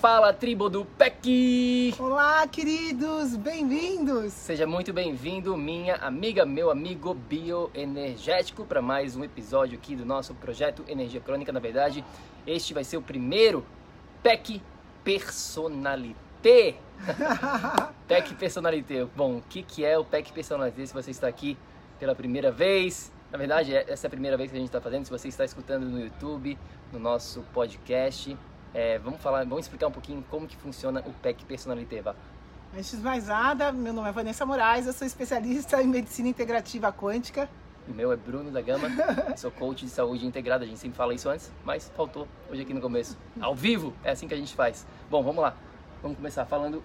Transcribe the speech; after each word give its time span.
Fala, 0.00 0.32
tribo 0.32 0.70
do 0.70 0.82
PEC! 0.82 1.94
Olá, 1.98 2.48
queridos, 2.48 3.36
bem-vindos! 3.36 4.32
Seja 4.32 4.66
muito 4.66 4.94
bem-vindo, 4.94 5.54
minha 5.58 5.96
amiga, 5.96 6.46
meu 6.46 6.70
amigo 6.70 7.12
bioenergético, 7.12 8.64
para 8.64 8.80
mais 8.80 9.14
um 9.14 9.22
episódio 9.22 9.76
aqui 9.76 9.94
do 9.94 10.06
nosso 10.06 10.34
projeto 10.36 10.82
Energia 10.88 11.20
Crônica. 11.20 11.52
Na 11.52 11.60
verdade, 11.60 12.02
este 12.46 12.72
vai 12.72 12.82
ser 12.82 12.96
o 12.96 13.02
primeiro 13.02 13.62
PEC 14.22 14.62
Personalité. 15.04 16.76
PEC 18.08 18.34
Personalité. 18.36 19.04
Bom, 19.14 19.36
o 19.36 19.42
que, 19.50 19.62
que 19.62 19.84
é 19.84 19.98
o 19.98 20.04
PEC 20.04 20.32
Personalité 20.32 20.86
se 20.86 20.94
você 20.94 21.10
está 21.10 21.28
aqui 21.28 21.58
pela 21.98 22.14
primeira 22.14 22.50
vez? 22.50 23.12
Na 23.30 23.36
verdade, 23.36 23.76
essa 23.76 24.06
é 24.06 24.08
a 24.08 24.10
primeira 24.10 24.38
vez 24.38 24.50
que 24.50 24.56
a 24.56 24.60
gente 24.60 24.70
está 24.70 24.80
fazendo. 24.80 25.04
Se 25.04 25.10
você 25.10 25.28
está 25.28 25.44
escutando 25.44 25.84
no 25.84 26.00
YouTube, 26.00 26.56
no 26.90 26.98
nosso 26.98 27.42
podcast, 27.52 28.34
é, 28.72 28.98
vamos 28.98 29.20
falar, 29.20 29.44
vamos 29.44 29.64
explicar 29.64 29.88
um 29.88 29.92
pouquinho 29.92 30.24
como 30.30 30.46
que 30.46 30.56
funciona 30.56 31.00
o 31.06 31.12
PEC 31.12 31.44
Personalité, 31.44 32.00
vá. 32.00 32.14
Antes 32.76 32.92
de 32.92 33.02
mais 33.02 33.26
nada, 33.26 33.72
meu 33.72 33.92
nome 33.92 34.08
é 34.08 34.12
Vanessa 34.12 34.46
Moraes, 34.46 34.86
eu 34.86 34.92
sou 34.92 35.06
especialista 35.06 35.82
em 35.82 35.88
medicina 35.88 36.28
integrativa 36.28 36.92
quântica. 36.92 37.48
O 37.88 37.92
meu 37.92 38.12
é 38.12 38.16
Bruno 38.16 38.50
da 38.50 38.60
Gama, 38.60 38.88
sou 39.36 39.50
coach 39.50 39.84
de 39.84 39.90
saúde 39.90 40.24
integrada, 40.24 40.64
a 40.64 40.66
gente 40.66 40.78
sempre 40.78 40.96
fala 40.96 41.12
isso 41.12 41.28
antes, 41.28 41.50
mas 41.64 41.90
faltou 41.96 42.28
hoje 42.48 42.62
aqui 42.62 42.72
no 42.72 42.80
começo. 42.80 43.18
Ao 43.40 43.54
vivo, 43.56 43.92
é 44.04 44.12
assim 44.12 44.28
que 44.28 44.34
a 44.34 44.36
gente 44.36 44.54
faz. 44.54 44.86
Bom, 45.10 45.22
vamos 45.22 45.42
lá. 45.42 45.56
Vamos 46.00 46.16
começar 46.16 46.46
falando 46.46 46.82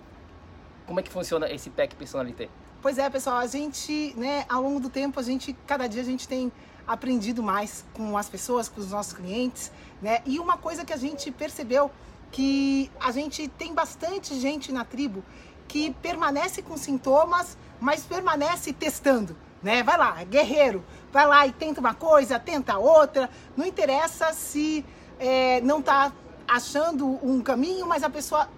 como 0.87 0.99
é 0.99 1.03
que 1.03 1.11
funciona 1.11 1.51
esse 1.51 1.69
PEC 1.69 1.95
Personalité. 1.95 2.49
Pois 2.81 2.97
é, 2.97 3.09
pessoal, 3.09 3.37
a 3.37 3.47
gente, 3.47 4.13
né, 4.17 4.45
ao 4.49 4.61
longo 4.61 4.79
do 4.79 4.89
tempo, 4.89 5.19
a 5.19 5.23
gente, 5.23 5.53
cada 5.67 5.87
dia 5.87 6.01
a 6.01 6.05
gente 6.05 6.27
tem 6.27 6.51
aprendido 6.87 7.41
mais 7.41 7.85
com 7.93 8.17
as 8.17 8.29
pessoas, 8.29 8.69
com 8.69 8.79
os 8.79 8.91
nossos 8.91 9.13
clientes, 9.13 9.71
né? 10.01 10.21
E 10.25 10.39
uma 10.39 10.57
coisa 10.57 10.85
que 10.85 10.93
a 10.93 10.97
gente 10.97 11.31
percebeu 11.31 11.91
que 12.31 12.91
a 12.99 13.11
gente 13.11 13.47
tem 13.47 13.73
bastante 13.73 14.39
gente 14.39 14.71
na 14.71 14.83
tribo 14.83 15.23
que 15.67 15.91
permanece 16.01 16.61
com 16.61 16.77
sintomas, 16.77 17.57
mas 17.79 18.03
permanece 18.03 18.73
testando, 18.73 19.35
né? 19.63 19.83
Vai 19.83 19.97
lá, 19.97 20.23
guerreiro, 20.23 20.83
vai 21.11 21.25
lá 21.27 21.47
e 21.47 21.51
tenta 21.51 21.79
uma 21.79 21.93
coisa, 21.93 22.39
tenta 22.39 22.77
outra. 22.77 23.29
Não 23.55 23.65
interessa 23.65 24.33
se 24.33 24.85
é, 25.19 25.61
não 25.61 25.79
está 25.79 26.11
achando 26.47 27.07
um 27.25 27.41
caminho, 27.41 27.87
mas 27.87 28.03
a 28.03 28.09
pessoa 28.09 28.49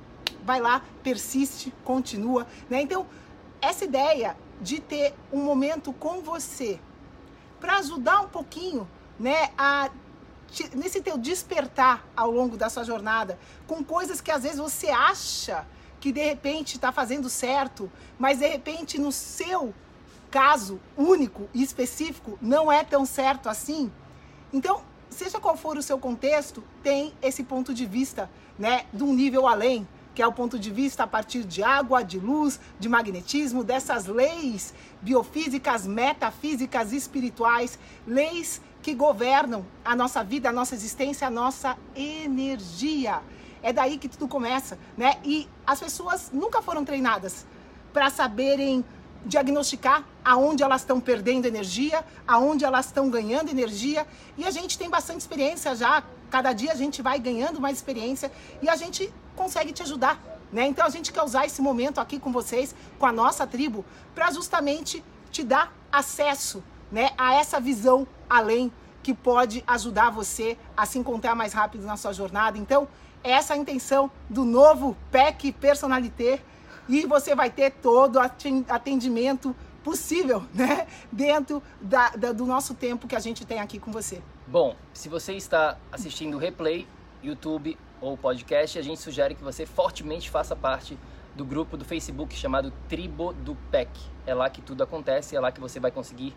vai 0.43 0.59
lá, 0.59 0.81
persiste, 1.03 1.73
continua, 1.83 2.47
né? 2.69 2.81
Então, 2.81 3.05
essa 3.61 3.85
ideia 3.85 4.35
de 4.61 4.79
ter 4.79 5.13
um 5.31 5.43
momento 5.43 5.93
com 5.93 6.21
você 6.21 6.79
para 7.59 7.77
ajudar 7.77 8.21
um 8.21 8.27
pouquinho, 8.27 8.87
né, 9.19 9.49
a 9.57 9.89
nesse 10.73 11.01
teu 11.01 11.17
despertar 11.17 12.05
ao 12.15 12.31
longo 12.31 12.55
da 12.55 12.69
sua 12.69 12.83
jornada, 12.83 13.37
com 13.67 13.83
coisas 13.83 14.21
que 14.21 14.31
às 14.31 14.43
vezes 14.43 14.57
você 14.57 14.87
acha 14.87 15.67
que 15.99 16.11
de 16.11 16.23
repente 16.23 16.75
está 16.75 16.91
fazendo 16.91 17.29
certo, 17.29 17.91
mas 18.17 18.39
de 18.39 18.47
repente 18.47 18.97
no 18.97 19.11
seu 19.11 19.73
caso 20.31 20.79
único 20.95 21.49
e 21.53 21.63
específico 21.63 22.37
não 22.41 22.71
é 22.71 22.83
tão 22.83 23.05
certo 23.05 23.49
assim. 23.49 23.91
Então, 24.53 24.81
seja 25.09 25.39
qual 25.39 25.57
for 25.57 25.77
o 25.77 25.81
seu 25.81 25.97
contexto, 25.97 26.63
tem 26.81 27.13
esse 27.21 27.43
ponto 27.43 27.73
de 27.73 27.85
vista, 27.85 28.29
né, 28.57 28.85
de 28.93 29.03
um 29.03 29.13
nível 29.13 29.47
além, 29.47 29.87
que 30.17 30.21
é 30.23 30.25
o 30.25 30.33
ponto 30.33 30.57
de 30.57 30.71
vista 30.71 31.03
a 31.03 31.07
partir 31.07 31.43
de 31.43 31.61
água, 31.61 32.03
de 32.03 32.17
luz, 32.17 32.59
de 32.79 32.89
magnetismo, 32.89 33.63
dessas 33.63 34.07
leis 34.07 34.73
biofísicas, 34.99 35.85
metafísicas, 35.85 36.91
espirituais, 36.91 37.77
leis 38.07 38.59
que 38.81 38.95
governam 38.95 39.63
a 39.85 39.95
nossa 39.95 40.23
vida, 40.23 40.49
a 40.49 40.51
nossa 40.51 40.73
existência, 40.73 41.27
a 41.27 41.29
nossa 41.29 41.77
energia. 41.95 43.21
É 43.61 43.71
daí 43.71 43.99
que 43.99 44.09
tudo 44.09 44.27
começa, 44.27 44.79
né? 44.97 45.19
E 45.23 45.47
as 45.67 45.79
pessoas 45.79 46.31
nunca 46.33 46.63
foram 46.63 46.83
treinadas 46.83 47.45
para 47.93 48.09
saberem 48.09 48.83
diagnosticar 49.27 50.03
aonde 50.23 50.63
elas 50.63 50.81
estão 50.81 50.99
perdendo 50.99 51.45
energia, 51.45 52.03
aonde 52.27 52.65
elas 52.65 52.87
estão 52.87 53.09
ganhando 53.09 53.49
energia. 53.49 54.07
E 54.37 54.45
a 54.45 54.51
gente 54.51 54.77
tem 54.77 54.89
bastante 54.89 55.21
experiência 55.21 55.75
já. 55.75 56.03
Cada 56.29 56.53
dia 56.53 56.71
a 56.71 56.75
gente 56.75 57.01
vai 57.01 57.19
ganhando 57.19 57.59
mais 57.59 57.77
experiência 57.77 58.31
e 58.61 58.69
a 58.69 58.75
gente 58.75 59.13
consegue 59.35 59.71
te 59.71 59.83
ajudar. 59.83 60.19
Né? 60.51 60.65
Então 60.65 60.85
a 60.85 60.89
gente 60.89 61.11
quer 61.11 61.23
usar 61.23 61.45
esse 61.45 61.61
momento 61.61 61.99
aqui 61.99 62.19
com 62.19 62.31
vocês, 62.31 62.73
com 62.97 63.05
a 63.05 63.11
nossa 63.11 63.45
tribo, 63.45 63.85
para 64.15 64.31
justamente 64.31 65.03
te 65.29 65.43
dar 65.43 65.73
acesso 65.91 66.63
né, 66.91 67.11
a 67.17 67.33
essa 67.35 67.59
visão 67.59 68.07
além 68.29 68.71
que 69.03 69.13
pode 69.13 69.63
ajudar 69.67 70.09
você 70.09 70.57
a 70.75 70.85
se 70.85 70.97
encontrar 70.97 71.35
mais 71.35 71.53
rápido 71.53 71.85
na 71.85 71.95
sua 71.95 72.13
jornada. 72.13 72.57
Então, 72.57 72.87
essa 73.23 73.53
é 73.53 73.57
a 73.57 73.59
intenção 73.59 74.11
do 74.29 74.43
novo 74.45 74.95
PEC 75.11 75.51
Personalité 75.51 76.41
e 76.87 77.05
você 77.05 77.35
vai 77.35 77.49
ter 77.49 77.71
todo 77.71 78.19
atendimento 78.19 79.55
possível, 79.83 80.43
né, 80.53 80.87
dentro 81.11 81.63
da, 81.81 82.09
da, 82.09 82.31
do 82.31 82.45
nosso 82.45 82.73
tempo 82.73 83.07
que 83.07 83.15
a 83.15 83.19
gente 83.19 83.45
tem 83.45 83.59
aqui 83.59 83.79
com 83.79 83.91
você. 83.91 84.21
Bom, 84.45 84.75
se 84.93 85.09
você 85.09 85.33
está 85.33 85.77
assistindo 85.91 86.37
replay, 86.37 86.87
YouTube 87.23 87.77
ou 88.01 88.17
podcast, 88.17 88.77
a 88.77 88.81
gente 88.81 88.99
sugere 88.99 89.35
que 89.35 89.43
você 89.43 89.65
fortemente 89.65 90.29
faça 90.29 90.55
parte 90.55 90.97
do 91.35 91.45
grupo 91.45 91.77
do 91.77 91.85
Facebook 91.85 92.35
chamado 92.35 92.73
Tribo 92.89 93.31
do 93.33 93.55
PEC. 93.71 93.89
É 94.25 94.33
lá 94.33 94.49
que 94.49 94.61
tudo 94.61 94.83
acontece, 94.83 95.35
é 95.35 95.39
lá 95.39 95.51
que 95.51 95.59
você 95.59 95.79
vai 95.79 95.91
conseguir 95.91 96.35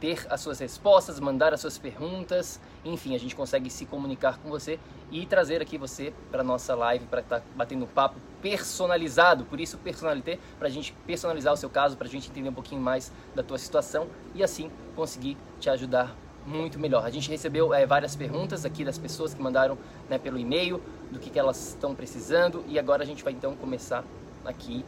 ter 0.00 0.26
as 0.30 0.40
suas 0.40 0.58
respostas, 0.58 1.20
mandar 1.20 1.52
as 1.52 1.60
suas 1.60 1.78
perguntas, 1.78 2.58
enfim, 2.84 3.14
a 3.14 3.18
gente 3.18 3.36
consegue 3.36 3.68
se 3.68 3.84
comunicar 3.84 4.38
com 4.38 4.48
você 4.48 4.78
e 5.10 5.26
trazer 5.26 5.60
aqui 5.60 5.76
você 5.76 6.12
para 6.30 6.42
nossa 6.42 6.74
live 6.74 7.04
para 7.06 7.20
estar 7.20 7.40
tá 7.40 7.46
batendo 7.54 7.86
papo 7.86 8.18
personalizado, 8.42 9.44
por 9.44 9.60
isso 9.60 9.78
personalité, 9.78 10.38
para 10.58 10.68
a 10.68 10.70
gente 10.70 10.92
personalizar 11.06 11.52
o 11.52 11.56
seu 11.56 11.70
caso, 11.70 11.96
para 11.96 12.06
a 12.06 12.10
gente 12.10 12.30
entender 12.30 12.48
um 12.48 12.54
pouquinho 12.54 12.80
mais 12.80 13.12
da 13.34 13.42
tua 13.42 13.58
situação 13.58 14.06
e 14.34 14.42
assim 14.42 14.70
conseguir 14.96 15.36
te 15.58 15.68
ajudar 15.70 16.14
muito 16.46 16.78
melhor. 16.78 17.04
A 17.04 17.10
gente 17.10 17.30
recebeu 17.30 17.72
é, 17.74 17.86
várias 17.86 18.16
perguntas 18.16 18.64
aqui 18.64 18.84
das 18.84 18.98
pessoas 18.98 19.34
que 19.34 19.42
mandaram 19.42 19.76
né, 20.08 20.18
pelo 20.18 20.38
e-mail 20.38 20.80
do 21.10 21.18
que, 21.18 21.30
que 21.30 21.38
elas 21.38 21.68
estão 21.68 21.94
precisando 21.94 22.64
e 22.68 22.78
agora 22.78 23.02
a 23.02 23.06
gente 23.06 23.22
vai 23.22 23.32
então 23.32 23.54
começar 23.54 24.04
aqui 24.44 24.84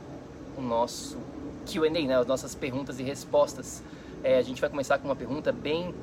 o 0.56 0.60
nosso 0.60 1.18
Q&A, 1.66 1.90
né, 1.90 2.16
as 2.18 2.26
nossas 2.26 2.54
perguntas 2.54 2.98
e 2.98 3.02
respostas. 3.02 3.82
É, 4.22 4.38
a 4.38 4.42
gente 4.42 4.60
vai 4.60 4.70
começar 4.70 4.98
com 4.98 5.04
uma 5.04 5.16
pergunta 5.16 5.52
bem, 5.52 5.94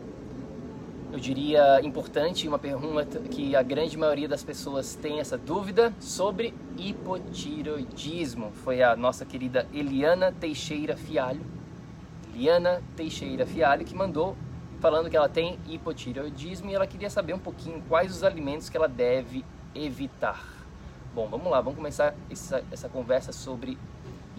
eu 1.12 1.20
diria, 1.20 1.82
importante, 1.82 2.48
uma 2.48 2.60
pergunta 2.60 3.20
que 3.20 3.56
a 3.56 3.64
grande 3.64 3.98
maioria 3.98 4.28
das 4.28 4.44
pessoas 4.44 4.94
tem 4.94 5.20
essa 5.20 5.38
dúvida 5.38 5.92
sobre 6.00 6.54
hipotiroidismo. 6.78 8.52
Foi 8.64 8.84
a 8.84 8.96
nossa 8.96 9.26
querida 9.26 9.68
Eliana 9.74 10.32
Teixeira 10.32 10.96
Fialho, 10.96 11.42
Eliana 12.32 12.84
Teixeira 12.96 13.46
Fialho, 13.46 13.86
que 13.86 13.96
mandou 13.96 14.38
falando 14.80 15.10
que 15.10 15.18
ela 15.18 15.28
tem 15.28 15.60
hipotireoidismo 15.68 16.70
e 16.70 16.76
ela 16.76 16.86
queria 16.86 17.10
saber 17.10 17.34
um 17.34 17.40
pouquinho 17.40 17.84
quais 17.90 18.12
os 18.16 18.24
alimentos 18.24 18.70
que 18.70 18.78
ela 18.78 18.88
deve 18.88 19.44
evitar. 19.74 20.46
Bom, 21.16 21.28
vamos 21.28 21.50
lá, 21.50 21.60
vamos 21.60 21.76
começar 21.76 22.14
essa, 22.30 22.64
essa 22.72 22.88
conversa 22.88 23.32
sobre 23.32 23.80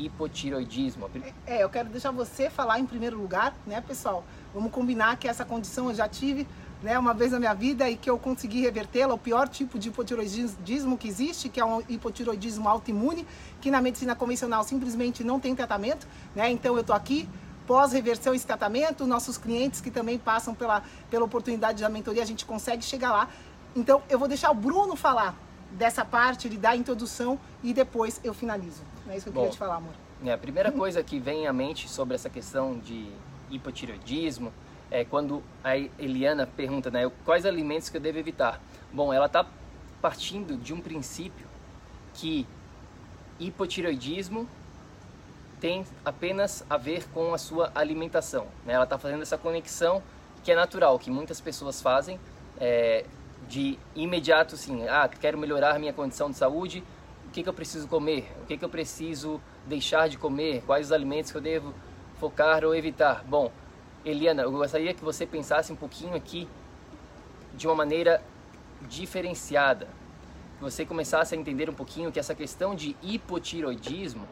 hipotireoidismo. 0.07 1.11
É, 1.47 1.63
eu 1.63 1.69
quero 1.69 1.89
deixar 1.89 2.11
você 2.11 2.49
falar 2.49 2.79
em 2.79 2.87
primeiro 2.87 3.19
lugar, 3.19 3.55
né, 3.67 3.81
pessoal? 3.81 4.25
Vamos 4.55 4.73
combinar 4.73 5.17
que 5.17 5.29
essa 5.29 5.45
condição 5.45 5.89
eu 5.89 5.95
já 5.95 6.09
tive 6.09 6.47
né, 6.83 6.99
uma 6.99 7.13
vez 7.13 7.33
na 7.33 7.39
minha 7.39 7.55
vida 7.55 7.89
e 7.89 7.97
que 7.97 8.09
eu 8.09 8.19
consegui 8.19 8.61
revertê-la, 8.63 9.15
o 9.15 9.19
pior 9.19 9.49
tipo 9.49 9.79
de 9.79 9.89
hipotiroidismo 9.89 10.97
que 10.97 11.09
existe, 11.09 11.49
que 11.49 11.61
é 11.61 11.65
um 11.65 11.83
hipotiroidismo 11.89 12.69
autoimune, 12.69 13.27
que 13.61 13.71
na 13.71 13.81
medicina 13.81 14.15
convencional 14.15 14.65
simplesmente 14.65 15.23
não 15.23 15.39
tem 15.39 15.55
tratamento, 15.55 16.07
né? 16.35 16.51
Então 16.51 16.77
eu 16.77 16.85
tô 16.85 16.93
aqui 16.93 17.29
pós 17.67 17.93
reversão 17.93 18.35
esse 18.35 18.47
tratamento, 18.47 19.07
nossos 19.07 19.39
clientes 19.39 19.81
que 19.81 19.91
também 19.91 20.19
passam 20.19 20.55
pela, 20.55 20.83
pela 21.09 21.25
oportunidade 21.25 21.83
da 21.83 21.89
mentoria, 21.89 22.23
a 22.23 22.27
gente 22.27 22.45
consegue 22.45 22.85
chegar 22.85 23.13
lá. 23.13 23.29
Então 23.77 24.03
eu 24.09 24.19
vou 24.19 24.27
deixar 24.27 24.51
o 24.51 24.55
Bruno 24.55 24.97
falar 24.97 25.37
dessa 25.73 26.05
parte, 26.05 26.49
ele 26.49 26.57
dá 26.57 26.71
a 26.71 26.77
introdução 26.77 27.39
e 27.63 27.73
depois 27.73 28.21
eu 28.25 28.35
finalizo. 28.35 28.83
É 29.11 29.17
isso 29.17 29.25
que 29.25 29.31
eu 29.31 29.33
Bom, 29.33 29.41
queria 29.41 29.53
te 29.53 29.59
falar, 29.59 29.77
amor. 29.77 29.93
É, 30.25 30.33
a 30.33 30.39
primeira 30.39 30.71
coisa 30.71 31.03
que 31.03 31.19
vem 31.19 31.47
à 31.47 31.53
mente 31.53 31.89
sobre 31.89 32.15
essa 32.15 32.31
questão 32.31 32.79
de 32.79 33.11
hipotireoidismo 33.51 34.53
é 34.91 35.05
quando 35.05 35.43
a 35.65 35.77
Eliana 35.77 36.47
pergunta, 36.47 36.91
né, 36.91 37.11
quais 37.25 37.45
alimentos 37.45 37.89
que 37.89 37.97
eu 37.97 38.01
devo 38.01 38.19
evitar. 38.19 38.61
Bom, 38.93 39.13
ela 39.13 39.27
está 39.27 39.45
partindo 40.01 40.57
de 40.57 40.73
um 40.73 40.81
princípio 40.81 41.47
que 42.15 42.47
hipotireoidismo 43.39 44.49
tem 45.61 45.85
apenas 46.05 46.65
a 46.71 46.77
ver 46.77 47.09
com 47.09 47.35
a 47.35 47.39
sua 47.39 47.71
alimentação. 47.75 48.47
Né? 48.65 48.75
Ela 48.75 48.85
está 48.85 48.99
fazendo 48.99 49.23
essa 49.23 49.37
conexão 49.37 50.03
que 50.43 50.53
é 50.53 50.55
natural, 50.55 50.99
que 50.99 51.11
muitas 51.11 51.41
pessoas 51.41 51.83
fazem 51.83 52.19
é, 52.59 53.05
de 53.49 53.79
imediato, 53.95 54.55
assim, 54.55 54.87
ah, 54.89 55.09
quero 55.09 55.37
melhorar 55.37 55.79
minha 55.79 55.93
condição 55.93 56.31
de 56.31 56.37
saúde, 56.37 56.83
o 57.31 57.33
que, 57.33 57.45
que 57.45 57.49
eu 57.49 57.55
preciso 57.55 57.87
comer? 57.87 58.29
O 58.43 58.47
que, 58.47 58.57
que 58.57 58.65
eu 58.65 58.69
preciso 58.69 59.41
deixar 59.65 60.09
de 60.09 60.19
comer? 60.19 60.65
Quais 60.67 60.87
os 60.87 60.93
alimentos 60.93 61.31
que 61.31 61.39
eu 61.39 61.41
devo 61.41 61.73
focar 62.19 62.65
ou 62.65 62.75
evitar? 62.75 63.23
Bom, 63.25 63.53
Eliana, 64.05 64.43
eu 64.43 64.51
gostaria 64.51 64.93
que 64.93 65.05
você 65.05 65.25
pensasse 65.25 65.73
um 65.73 65.77
pouquinho 65.77 66.17
aqui 66.17 66.49
de 67.55 67.69
uma 67.69 67.77
maneira 67.77 68.21
diferenciada. 68.89 69.87
Que 70.59 70.65
você 70.65 70.85
começasse 70.85 71.33
a 71.33 71.39
entender 71.39 71.71
um 71.71 71.73
pouquinho 71.73 72.11
que 72.11 72.19
essa 72.19 72.35
questão 72.35 72.75
de 72.75 72.97
hipotiroidismo 73.01 74.27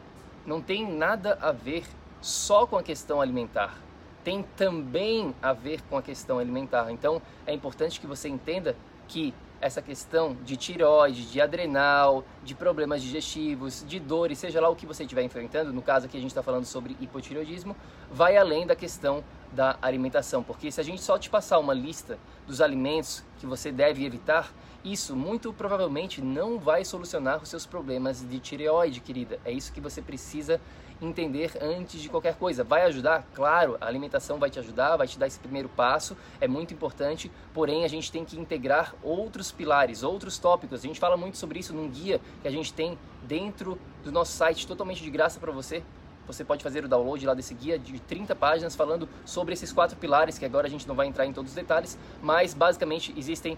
não 0.45 0.61
tem 0.61 0.85
nada 0.85 1.37
a 1.41 1.53
ver 1.53 1.85
só 2.19 2.67
com 2.67 2.75
a 2.75 2.83
questão 2.83 3.21
alimentar. 3.21 3.77
Tem 4.25 4.43
também 4.57 5.33
a 5.41 5.53
ver 5.53 5.81
com 5.83 5.97
a 5.97 6.01
questão 6.01 6.37
alimentar. 6.37 6.91
Então, 6.91 7.21
é 7.47 7.53
importante 7.53 7.97
que 7.97 8.05
você 8.05 8.27
entenda 8.27 8.75
que 9.07 9.33
essa 9.61 9.81
questão 9.81 10.37
de 10.43 10.55
tireoide, 10.55 11.25
de 11.25 11.41
adrenal, 11.41 12.23
de 12.43 12.55
problemas 12.55 13.01
digestivos, 13.01 13.83
de 13.87 13.99
dores, 13.99 14.37
seja 14.39 14.61
lá 14.61 14.69
o 14.69 14.75
que 14.75 14.85
você 14.85 15.03
estiver 15.03 15.23
enfrentando, 15.23 15.73
no 15.73 15.81
caso 15.81 16.05
aqui 16.05 16.17
a 16.17 16.21
gente 16.21 16.31
está 16.31 16.43
falando 16.43 16.65
sobre 16.65 16.95
hipotireoidismo, 16.99 17.75
vai 18.11 18.37
além 18.37 18.65
da 18.65 18.75
questão 18.75 19.23
da 19.51 19.77
alimentação, 19.81 20.43
porque 20.43 20.71
se 20.71 20.79
a 20.79 20.83
gente 20.83 21.01
só 21.01 21.17
te 21.17 21.29
passar 21.29 21.59
uma 21.59 21.73
lista 21.73 22.19
dos 22.47 22.61
alimentos 22.61 23.23
que 23.39 23.45
você 23.45 23.71
deve 23.71 24.05
evitar, 24.05 24.51
isso 24.83 25.15
muito 25.15 25.51
provavelmente 25.51 26.21
não 26.21 26.57
vai 26.57 26.85
solucionar 26.85 27.41
os 27.41 27.49
seus 27.49 27.65
problemas 27.65 28.21
de 28.21 28.39
tireoide, 28.39 29.01
querida. 29.01 29.39
É 29.43 29.51
isso 29.51 29.73
que 29.73 29.81
você 29.81 30.01
precisa 30.01 30.61
entender 31.01 31.51
antes 31.61 32.01
de 32.01 32.09
qualquer 32.09 32.35
coisa. 32.35 32.63
Vai 32.63 32.83
ajudar? 32.83 33.25
Claro, 33.33 33.77
a 33.79 33.85
alimentação 33.85 34.37
vai 34.37 34.49
te 34.49 34.59
ajudar, 34.59 34.97
vai 34.97 35.07
te 35.07 35.17
dar 35.17 35.27
esse 35.27 35.39
primeiro 35.39 35.69
passo, 35.69 36.15
é 36.39 36.47
muito 36.47 36.73
importante, 36.73 37.31
porém 37.53 37.85
a 37.85 37.87
gente 37.87 38.11
tem 38.11 38.25
que 38.25 38.39
integrar 38.39 38.93
outros 39.01 39.51
pilares, 39.51 40.03
outros 40.03 40.37
tópicos. 40.37 40.79
A 40.79 40.87
gente 40.87 40.99
fala 40.99 41.15
muito 41.15 41.37
sobre 41.37 41.59
isso 41.59 41.73
num 41.73 41.89
guia 41.89 42.19
que 42.41 42.47
a 42.47 42.51
gente 42.51 42.73
tem 42.73 42.97
dentro 43.23 43.79
do 44.03 44.11
nosso 44.11 44.33
site, 44.33 44.67
totalmente 44.67 45.03
de 45.03 45.09
graça 45.09 45.39
para 45.39 45.51
você. 45.51 45.83
Você 46.27 46.43
pode 46.43 46.63
fazer 46.63 46.85
o 46.85 46.87
download 46.87 47.25
lá 47.25 47.33
desse 47.33 47.55
guia 47.55 47.79
de 47.79 47.99
30 47.99 48.35
páginas 48.35 48.75
falando 48.75 49.09
sobre 49.25 49.53
esses 49.53 49.73
quatro 49.73 49.97
pilares, 49.97 50.37
que 50.37 50.45
agora 50.45 50.67
a 50.67 50.69
gente 50.69 50.87
não 50.87 50.93
vai 50.93 51.07
entrar 51.07 51.25
em 51.25 51.33
todos 51.33 51.51
os 51.51 51.55
detalhes, 51.55 51.97
mas 52.21 52.53
basicamente 52.53 53.13
existem 53.17 53.57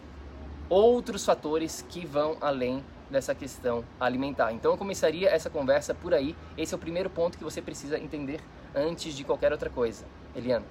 outros 0.69 1.25
fatores 1.25 1.85
que 1.89 2.05
vão 2.05 2.37
além 2.39 2.81
dessa 3.11 3.35
questão 3.35 3.83
alimentar. 3.99 4.51
Então 4.53 4.71
eu 4.71 4.77
começaria 4.77 5.29
essa 5.29 5.49
conversa 5.49 5.93
por 5.93 6.13
aí. 6.13 6.35
Esse 6.57 6.73
é 6.73 6.77
o 6.77 6.79
primeiro 6.79 7.09
ponto 7.09 7.37
que 7.37 7.43
você 7.43 7.61
precisa 7.61 7.99
entender 7.99 8.39
antes 8.73 9.13
de 9.13 9.23
qualquer 9.23 9.51
outra 9.51 9.69
coisa. 9.69 10.05
Eliana. 10.35 10.65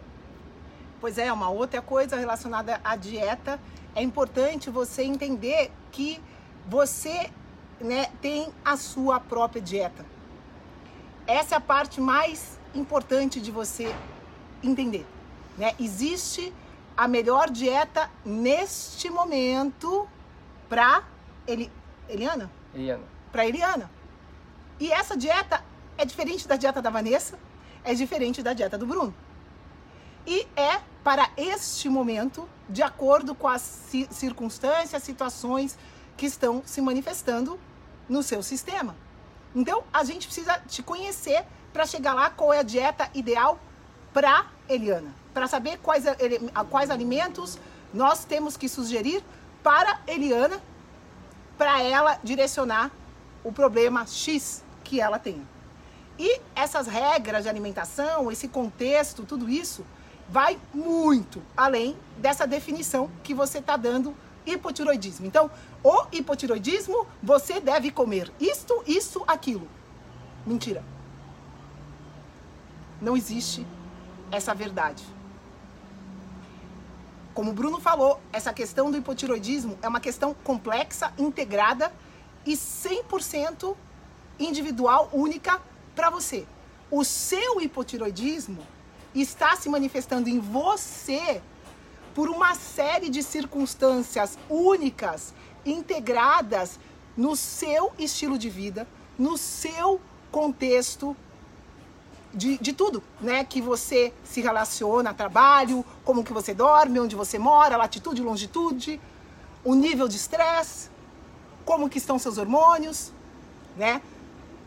Pois 1.01 1.19
é, 1.19 1.33
uma 1.33 1.51
outra 1.51 1.81
coisa 1.81 2.17
relacionada 2.17 2.81
à 2.83 2.97
dieta, 2.97 3.61
é 3.95 4.03
importante 4.03 4.69
você 4.71 5.03
entender 5.03 5.71
que 5.91 6.21
você 6.67 7.31
né, 7.81 8.11
tem 8.21 8.53
a 8.65 8.77
sua 8.77 9.19
própria 9.19 9.63
dieta. 9.63 10.05
Essa 11.27 11.55
é 11.55 11.59
a 11.59 11.61
parte 11.61 12.01
mais 12.01 12.59
importante 12.75 13.41
de 13.41 13.51
você 13.51 13.95
entender. 14.63 15.07
Né? 15.57 15.75
Existe 15.79 16.53
a 16.97 17.09
melhor 17.09 17.49
dieta 17.49 18.11
neste 18.25 19.09
momento 19.09 20.07
para 20.69 21.03
ele, 21.47 21.71
Eliana? 22.13 22.51
Eliana. 22.75 23.05
Para 23.33 23.47
Eliana. 23.47 23.91
E 24.79 24.91
essa 24.91 25.17
dieta 25.17 25.63
é 25.97 26.05
diferente 26.05 26.49
da 26.49 26.57
dieta 26.57 26.81
da 26.81 26.91
Vanessa, 26.91 27.39
é 27.85 27.95
diferente 27.95 28.43
da 28.43 28.53
dieta 28.53 28.77
do 28.77 28.87
Bruno. 28.87 29.15
E 30.27 30.47
é 30.57 30.81
para 31.03 31.31
este 31.37 31.89
momento, 31.89 32.49
de 32.69 32.83
acordo 32.83 33.35
com 33.35 33.49
as 33.49 33.63
circunstâncias, 34.11 35.03
situações 35.03 35.79
que 36.17 36.27
estão 36.27 36.63
se 36.65 36.81
manifestando 36.81 37.59
no 38.09 38.23
seu 38.23 38.43
sistema. 38.43 38.95
Então, 39.55 39.83
a 39.93 40.05
gente 40.05 40.27
precisa 40.27 40.59
te 40.69 40.83
conhecer 40.83 41.45
para 41.73 41.87
chegar 41.87 42.15
lá 42.15 42.31
qual 42.31 42.53
é 42.53 42.59
a 42.59 42.63
dieta 42.63 43.09
ideal 43.15 43.59
para 44.13 44.47
Eliana, 44.69 45.15
para 45.33 45.47
saber 45.47 45.79
quais, 45.79 46.05
quais 46.69 46.91
alimentos 46.91 47.59
nós 47.93 48.25
temos 48.25 48.57
que 48.57 48.69
sugerir 48.69 49.25
para 49.63 50.01
Eliana, 50.07 50.61
para 51.61 51.83
ela 51.83 52.19
direcionar 52.25 52.91
o 53.45 53.53
problema 53.53 54.07
X 54.07 54.65
que 54.83 54.99
ela 54.99 55.19
tem. 55.19 55.47
E 56.19 56.41
essas 56.57 56.87
regras 56.87 57.43
de 57.43 57.51
alimentação, 57.51 58.33
esse 58.33 58.49
contexto, 58.49 59.27
tudo 59.27 59.47
isso, 59.47 59.85
vai 60.27 60.59
muito 60.73 61.43
além 61.55 61.99
dessa 62.17 62.47
definição 62.47 63.11
que 63.23 63.35
você 63.35 63.59
está 63.59 63.77
dando 63.77 64.17
hipotiroidismo. 64.47 65.27
Então, 65.27 65.51
o 65.85 66.07
hipotiroidismo, 66.11 67.07
você 67.23 67.61
deve 67.61 67.91
comer 67.91 68.33
isto, 68.41 68.83
isso, 68.87 69.23
aquilo. 69.27 69.69
Mentira. 70.47 70.83
Não 73.03 73.19
existe 73.19 73.67
essa 74.33 74.55
verdade. 74.55 75.05
Como 77.35 77.51
o 77.51 77.55
Bruno 77.55 77.81
falou, 77.81 78.21
essa 78.33 78.53
questão 78.53 78.91
do 78.91 78.97
hipotiroidismo 78.97 79.79
é 79.81 79.89
uma 79.89 80.01
questão 80.01 80.35
complexa, 80.35 81.13
integrada 81.17 81.93
e 82.45 82.53
100% 82.53 83.77
individual, 84.39 85.09
única 85.13 85.61
para 85.95 86.11
você. 86.11 86.47
O 86.91 87.05
seu 87.05 87.61
hipotiroidismo 87.61 88.67
está 89.15 89.55
se 89.57 89.69
manifestando 89.69 90.29
em 90.29 90.41
você 90.41 91.41
por 92.15 92.29
uma 92.29 92.55
série 92.55 93.09
de 93.09 93.23
circunstâncias 93.23 94.37
únicas, 94.49 95.33
integradas 95.65 96.81
no 97.17 97.37
seu 97.37 97.93
estilo 97.99 98.37
de 98.37 98.51
vida, 98.51 98.89
no 99.17 99.37
seu 99.37 100.01
contexto 100.33 101.17
de, 102.33 102.59
de 102.59 102.73
tudo, 102.73 103.03
né? 103.21 103.45
Que 103.45 103.61
você 103.61 104.13
se 104.25 104.41
relaciona, 104.41 105.13
trabalho, 105.13 105.85
como 106.05 106.25
que 106.25 106.33
você 106.33 106.55
dorme, 106.55 107.01
onde 107.01 107.17
você 107.17 107.39
mora, 107.39 107.77
latitude, 107.77 108.23
longitude, 108.23 109.01
o 109.65 109.75
nível 109.75 110.09
de 110.09 110.17
estresse, 110.17 110.89
como 111.65 111.89
que 111.89 111.99
estão 111.99 112.19
seus 112.19 112.39
hormônios, 112.39 113.13
né? 113.77 114.01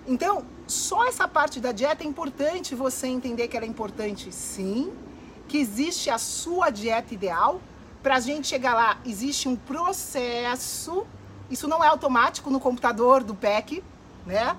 Então, 0.05 0.45
só 0.67 1.05
essa 1.07 1.27
parte 1.27 1.59
da 1.59 1.71
dieta 1.71 2.03
é 2.03 2.07
importante 2.07 2.75
você 2.75 3.07
entender 3.07 3.47
que 3.47 3.55
ela 3.55 3.65
é 3.65 3.69
importante, 3.69 4.31
sim, 4.31 4.91
que 5.47 5.57
existe 5.57 6.09
a 6.09 6.17
sua 6.17 6.69
dieta 6.69 7.13
ideal. 7.13 7.61
Para 8.01 8.15
a 8.15 8.19
gente 8.19 8.47
chegar 8.47 8.73
lá, 8.73 8.97
existe 9.05 9.47
um 9.47 9.55
processo. 9.55 11.05
Isso 11.49 11.67
não 11.67 11.81
é 11.83 11.87
automático 11.87 12.49
no 12.49 12.59
computador 12.59 13.23
do 13.23 13.33
PEC, 13.33 13.81
né? 14.25 14.57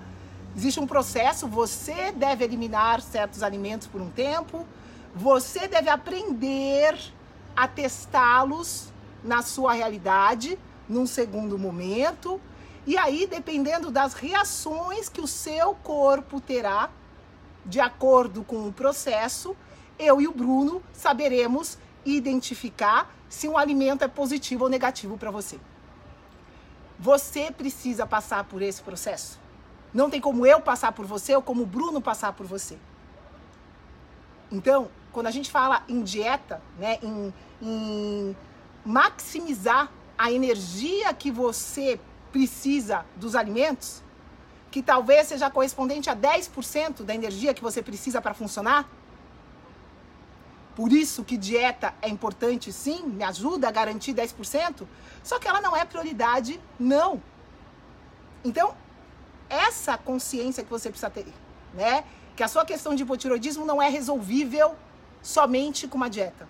Existe 0.57 0.81
um 0.81 0.87
processo. 0.87 1.49
Você 1.49 2.13
deve 2.13 2.45
eliminar 2.45 3.01
certos 3.01 3.43
alimentos 3.43 3.87
por 3.87 4.01
um 4.01 4.11
tempo. 4.11 4.67
Você 5.15 5.67
deve 5.67 5.89
aprender 5.89 6.97
a 7.57 7.67
testá-los 7.67 8.93
na 9.23 9.43
sua 9.43 9.73
realidade, 9.73 10.59
num 10.89 11.07
segundo 11.07 11.59
momento. 11.59 12.41
E 12.87 12.97
aí, 12.99 13.27
dependendo 13.27 13.91
das 13.91 14.15
reações 14.15 15.09
que 15.09 15.21
o 15.21 15.27
seu 15.27 15.75
corpo 15.77 16.41
terá, 16.41 16.91
de 17.65 17.81
acordo 17.81 18.45
com 18.45 18.69
o 18.69 18.73
processo, 18.73 19.57
eu 19.99 20.21
e 20.21 20.29
o 20.29 20.33
Bruno 20.33 20.83
saberemos 20.93 21.79
identificar 22.05 23.13
se 23.29 23.49
um 23.49 23.57
alimento 23.57 24.05
é 24.05 24.09
positivo 24.09 24.65
ou 24.65 24.71
negativo 24.71 25.17
para 25.17 25.31
você. 25.31 25.59
Você 26.99 27.51
precisa 27.51 28.07
passar 28.07 28.45
por 28.45 28.61
esse 28.61 28.83
processo. 28.83 29.44
Não 29.95 30.11
tem 30.11 30.21
como 30.21 30.45
eu 30.45 30.61
passar 30.61 30.91
por 30.91 31.07
você 31.07 31.37
ou 31.37 31.41
como 31.41 31.63
o 31.63 31.67
Bruno 31.67 32.01
passar 32.01 32.33
por 32.33 32.45
você. 32.45 32.77
Então, 34.51 34.91
quando 35.13 35.29
a 35.29 35.31
gente 35.31 35.51
fala 35.51 35.85
em 35.89 36.03
dieta, 36.03 36.61
né, 36.77 36.99
em, 37.01 37.33
em 37.63 38.37
maximizar 38.85 39.89
a 40.19 40.33
energia 40.33 41.15
que 41.15 41.31
você 41.31 42.01
precisa 42.33 43.07
dos 43.15 43.37
alimentos, 43.37 44.03
que 44.73 44.83
talvez 44.83 45.29
seja 45.29 45.49
correspondente 45.49 46.11
a 46.11 46.17
10% 46.17 47.05
da 47.05 47.15
energia 47.15 47.55
que 47.55 47.63
você 47.63 47.81
precisa 47.81 48.21
para 48.21 48.35
funcionar. 48.35 48.89
Por 50.75 50.93
isso 50.93 51.23
que 51.23 51.37
dieta 51.37 51.95
é 52.03 52.09
importante 52.09 52.73
sim, 52.73 53.07
me 53.07 53.23
ajuda 53.23 53.69
a 53.69 53.71
garantir 53.71 54.13
10%, 54.13 54.85
só 55.23 55.39
que 55.39 55.47
ela 55.47 55.61
não 55.61 55.77
é 55.77 55.85
prioridade, 55.85 56.61
não. 56.77 57.23
Então, 58.45 58.75
essa 59.49 59.97
consciência 59.97 60.65
que 60.65 60.71
você 60.71 60.89
precisa 60.89 61.11
ter, 61.11 61.27
né? 61.73 62.05
Que 62.37 62.43
a 62.43 62.49
sua 62.49 62.65
questão 62.65 62.95
de 62.95 63.03
hipotiroidismo 63.03 63.65
não 63.65 63.81
é 63.81 63.89
resolvível 63.89 64.75
somente 65.23 65.87
com 65.87 65.97
uma 65.97 66.11
dieta. 66.11 66.49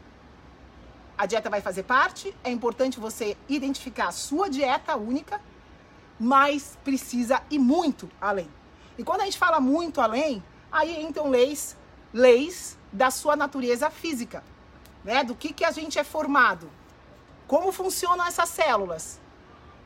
A 1.17 1.27
dieta 1.27 1.49
vai 1.49 1.61
fazer 1.61 1.85
parte, 1.85 2.35
é 2.43 2.51
importante 2.51 2.99
você 2.99 3.37
identificar 3.49 4.09
a 4.09 4.13
sua 4.13 4.49
dieta 4.49 4.97
única 4.97 5.41
mas 6.19 6.79
precisa 6.85 7.43
ir 7.51 7.59
muito 7.59 8.11
além. 8.21 8.49
E 8.97 9.05
quando 9.05 9.23
a 9.23 9.25
gente 9.25 9.39
fala 9.39 9.61
muito 9.61 10.01
além, 10.01 10.43
aí 10.71 11.03
entram 11.03 11.29
leis, 11.29 11.77
leis 12.13 12.79
da 12.93 13.11
sua 13.11 13.37
natureza 13.37 13.91
física, 13.91 14.45
né? 15.03 15.25
Do 15.25 15.35
que, 15.35 15.53
que 15.53 15.65
a 15.65 15.71
gente 15.71 15.99
é 15.99 16.05
formado, 16.05 16.71
como 17.47 17.73
funcionam 17.73 18.25
essas 18.25 18.49
células, 18.49 19.21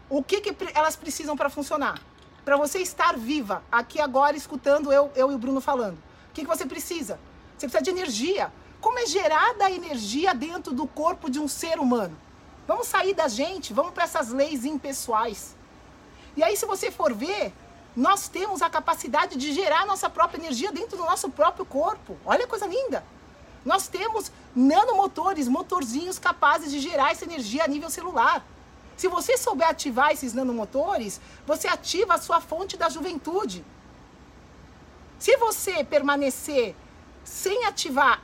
o 0.09 0.23
que, 0.23 0.41
que 0.41 0.55
elas 0.75 0.97
precisam 0.97 1.37
para 1.37 1.51
funcionar, 1.51 2.01
para 2.49 2.57
você 2.57 2.79
estar 2.79 3.15
viva 3.15 3.63
aqui 3.71 4.01
agora 4.01 4.35
escutando 4.35 4.91
eu, 4.91 5.13
eu 5.15 5.31
e 5.31 5.35
o 5.35 5.39
Bruno 5.39 5.61
falando. 5.61 5.99
O 6.31 6.33
que, 6.33 6.41
que 6.41 6.47
você 6.47 6.65
precisa? 6.65 7.21
Você 7.59 7.69
precisa 7.69 7.83
de 7.83 7.91
energia. 7.91 8.51
Como 8.81 8.99
é 8.99 9.05
gerada 9.05 9.67
a 9.67 9.71
energia 9.71 10.35
dentro 10.35 10.73
do 10.73 10.87
corpo 10.87 11.29
de 11.29 11.39
um 11.39 11.47
ser 11.47 11.79
humano? 11.79 12.17
Vamos 12.67 12.87
sair 12.87 13.13
da 13.13 13.29
gente, 13.29 13.75
vamos 13.75 13.93
para 13.93 14.05
essas 14.05 14.31
leis 14.31 14.65
impessoais. 14.65 15.55
E 16.39 16.43
aí, 16.43 16.57
se 16.57 16.65
você 16.65 16.91
for 16.91 17.13
ver, 17.13 17.53
nós 17.95 18.29
temos 18.29 18.63
a 18.63 18.71
capacidade 18.71 19.37
de 19.37 19.53
gerar 19.53 19.85
nossa 19.85 20.09
própria 20.09 20.39
energia 20.39 20.73
dentro 20.73 20.97
do 20.97 21.05
nosso 21.05 21.29
próprio 21.29 21.67
corpo. 21.67 22.17
Olha 22.25 22.45
que 22.45 22.47
coisa 22.47 22.67
linda! 22.67 23.05
Nós 23.63 23.89
temos 23.89 24.33
nanomotores, 24.57 25.49
motorzinhos 25.49 26.19
capazes 26.19 26.71
de 26.71 26.79
gerar 26.79 27.11
essa 27.11 27.27
energia 27.27 27.65
a 27.65 27.69
nível 27.69 27.91
celular. 27.91 28.43
Se 28.99 29.07
você 29.07 29.39
souber 29.39 29.69
ativar 29.69 30.11
esses 30.11 30.35
nanomotores, 30.35 31.21
você 31.47 31.69
ativa 31.69 32.15
a 32.15 32.19
sua 32.19 32.41
fonte 32.41 32.77
da 32.77 32.89
juventude. 32.89 33.65
Se 35.21 35.37
você 35.37 35.85
permanecer 35.85 36.75
sem 37.23 37.65
ativar 37.65 38.21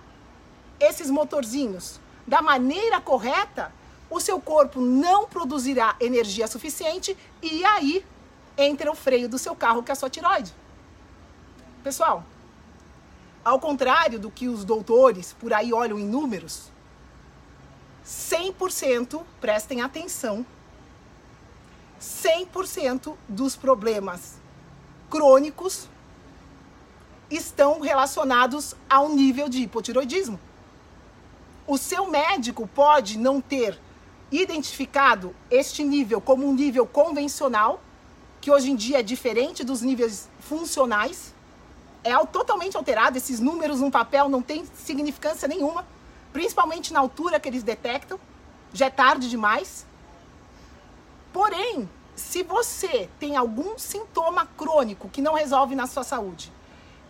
esses 0.81 1.09
motorzinhos 1.09 2.00
da 2.26 2.43
maneira 2.43 3.00
correta, 3.00 3.73
o 4.11 4.19
seu 4.19 4.40
corpo 4.40 4.81
não 4.81 5.28
produzirá 5.28 5.95
energia 6.00 6.49
suficiente 6.49 7.16
e 7.40 7.64
aí 7.64 8.04
entra 8.59 8.90
o 8.90 8.97
freio 8.97 9.28
do 9.28 9.38
seu 9.38 9.54
carro, 9.54 9.81
que 9.81 9.93
é 9.93 9.95
a 9.95 9.97
sua 9.97 10.11
tiroide. 10.11 10.52
Pessoal, 11.85 12.25
ao 13.45 13.61
contrário 13.61 14.19
do 14.19 14.28
que 14.28 14.49
os 14.49 14.64
doutores 14.64 15.33
por 15.35 15.52
aí 15.52 15.73
olham 15.73 16.00
em 16.00 16.04
números, 16.04 16.73
100%, 18.04 19.23
prestem 19.40 19.81
atenção, 19.81 20.45
100% 22.04 23.16
dos 23.26 23.56
problemas 23.56 24.34
crônicos 25.08 25.88
estão 27.30 27.80
relacionados 27.80 28.76
ao 28.88 29.08
nível 29.08 29.49
de 29.49 29.62
hipotiroidismo. 29.62 30.38
O 31.66 31.78
seu 31.78 32.11
médico 32.11 32.66
pode 32.66 33.18
não 33.18 33.40
ter 33.40 33.80
identificado 34.30 35.34
este 35.50 35.82
nível 35.82 36.20
como 36.20 36.46
um 36.46 36.52
nível 36.52 36.87
convencional, 36.87 37.80
que 38.40 38.50
hoje 38.50 38.70
em 38.70 38.76
dia 38.76 38.99
é 38.99 39.02
diferente 39.02 39.64
dos 39.64 39.80
níveis 39.80 40.28
funcionais, 40.40 41.34
é 42.02 42.14
totalmente 42.26 42.76
alterado, 42.76 43.16
esses 43.16 43.40
números 43.40 43.80
no 43.80 43.90
papel 43.90 44.28
não 44.28 44.42
têm 44.42 44.66
significância 44.75 45.49
nenhuma, 45.49 45.87
principalmente 46.34 46.92
na 46.92 47.00
altura 47.00 47.40
que 47.40 47.49
eles 47.49 47.62
detectam, 47.62 48.20
já 48.75 48.87
é 48.87 48.90
tarde 48.90 49.30
demais. 49.30 49.87
Porém, 51.34 51.90
se 52.14 52.44
você 52.44 53.10
tem 53.18 53.36
algum 53.36 53.76
sintoma 53.76 54.46
crônico 54.56 55.08
que 55.08 55.20
não 55.20 55.34
resolve 55.34 55.74
na 55.74 55.88
sua 55.88 56.04
saúde, 56.04 56.52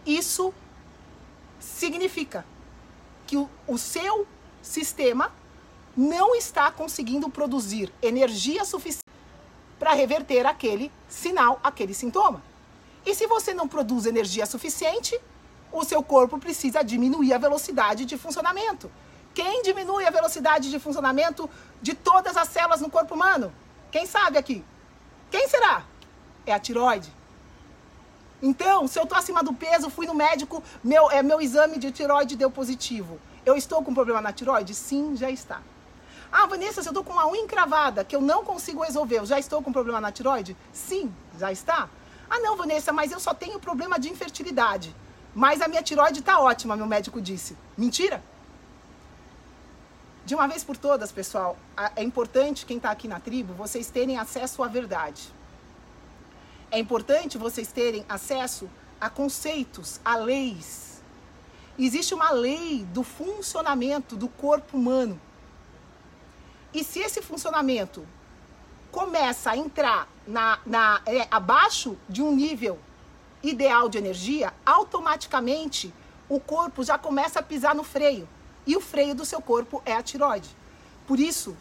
isso 0.06 0.52
significa 1.60 2.42
que 3.26 3.36
o, 3.36 3.50
o 3.68 3.76
seu 3.76 4.26
sistema 4.62 5.30
não 5.94 6.34
está 6.34 6.70
conseguindo 6.70 7.28
produzir 7.28 7.92
energia 8.00 8.64
suficiente 8.64 9.04
para 9.78 9.92
reverter 9.92 10.46
aquele 10.46 10.90
sinal, 11.06 11.60
aquele 11.62 11.92
sintoma. 11.92 12.42
E 13.04 13.14
se 13.14 13.26
você 13.26 13.52
não 13.52 13.68
produz 13.68 14.06
energia 14.06 14.46
suficiente, 14.46 15.20
o 15.70 15.84
seu 15.84 16.02
corpo 16.02 16.38
precisa 16.38 16.82
diminuir 16.82 17.34
a 17.34 17.38
velocidade 17.38 18.06
de 18.06 18.16
funcionamento. 18.16 18.90
Quem 19.34 19.60
diminui 19.60 20.06
a 20.06 20.10
velocidade 20.10 20.70
de 20.70 20.78
funcionamento 20.78 21.50
de 21.82 21.92
todas 21.92 22.38
as 22.38 22.48
células 22.48 22.80
no 22.80 22.88
corpo 22.88 23.14
humano? 23.14 23.52
Quem 23.94 24.06
sabe 24.06 24.36
aqui? 24.36 24.64
Quem 25.30 25.46
será? 25.46 25.84
É 26.44 26.52
a 26.52 26.58
tiroide. 26.58 27.12
Então, 28.42 28.88
se 28.88 28.98
eu 28.98 29.04
estou 29.04 29.16
acima 29.16 29.40
do 29.40 29.52
peso, 29.52 29.88
fui 29.88 30.04
no 30.04 30.14
médico, 30.14 30.64
meu, 30.82 31.08
é, 31.12 31.22
meu 31.22 31.40
exame 31.40 31.78
de 31.78 31.92
tiroide 31.92 32.34
deu 32.34 32.50
positivo. 32.50 33.20
Eu 33.46 33.54
estou 33.56 33.84
com 33.84 33.94
problema 33.94 34.20
na 34.20 34.32
tiroide? 34.32 34.74
Sim, 34.74 35.14
já 35.14 35.30
está. 35.30 35.62
Ah, 36.32 36.44
Vanessa, 36.44 36.82
se 36.82 36.88
eu 36.88 36.90
estou 36.90 37.04
com 37.04 37.12
uma 37.12 37.28
unha 37.28 37.42
encravada 37.42 38.02
que 38.02 38.16
eu 38.16 38.20
não 38.20 38.44
consigo 38.44 38.82
resolver, 38.82 39.18
eu 39.18 39.26
já 39.26 39.38
estou 39.38 39.62
com 39.62 39.72
problema 39.72 40.00
na 40.00 40.10
tiroide? 40.10 40.56
Sim, 40.72 41.14
já 41.38 41.52
está. 41.52 41.88
Ah, 42.28 42.40
não, 42.40 42.56
Vanessa, 42.56 42.92
mas 42.92 43.12
eu 43.12 43.20
só 43.20 43.32
tenho 43.32 43.60
problema 43.60 43.96
de 43.96 44.08
infertilidade. 44.08 44.92
Mas 45.32 45.62
a 45.62 45.68
minha 45.68 45.84
tiroide 45.84 46.18
está 46.18 46.40
ótima, 46.40 46.74
meu 46.74 46.86
médico 46.86 47.20
disse. 47.20 47.56
Mentira? 47.78 48.20
De 50.24 50.34
uma 50.34 50.48
vez 50.48 50.64
por 50.64 50.76
todas, 50.76 51.12
pessoal, 51.12 51.56
é 51.94 52.02
importante 52.02 52.64
quem 52.64 52.78
está 52.78 52.90
aqui 52.90 53.06
na 53.06 53.20
tribo, 53.20 53.52
vocês 53.52 53.90
terem 53.90 54.18
acesso 54.18 54.62
à 54.62 54.68
verdade. 54.68 55.22
É 56.70 56.78
importante 56.78 57.36
vocês 57.36 57.70
terem 57.70 58.04
acesso 58.08 58.68
a 59.00 59.10
conceitos, 59.10 60.00
a 60.04 60.16
leis. 60.16 61.02
Existe 61.78 62.14
uma 62.14 62.30
lei 62.30 62.86
do 62.92 63.02
funcionamento 63.02 64.16
do 64.16 64.28
corpo 64.28 64.76
humano 64.76 65.20
e 66.74 66.82
se 66.82 66.98
esse 66.98 67.22
funcionamento 67.22 68.04
começa 68.90 69.52
a 69.52 69.56
entrar 69.56 70.08
na, 70.26 70.58
na 70.66 71.00
é, 71.06 71.28
abaixo 71.30 71.96
de 72.08 72.20
um 72.20 72.34
nível 72.34 72.78
ideal 73.42 73.88
de 73.88 73.98
energia, 73.98 74.52
automaticamente 74.66 75.94
o 76.28 76.40
corpo 76.40 76.82
já 76.82 76.98
começa 76.98 77.38
a 77.38 77.42
pisar 77.42 77.74
no 77.74 77.84
freio. 77.84 78.28
E 78.66 78.76
o 78.76 78.80
freio 78.80 79.14
do 79.14 79.24
seu 79.24 79.40
corpo 79.40 79.82
é 79.84 79.94
a 79.94 80.02
tiroide. 80.02 80.48
Por 81.06 81.18
isso, 81.20 81.56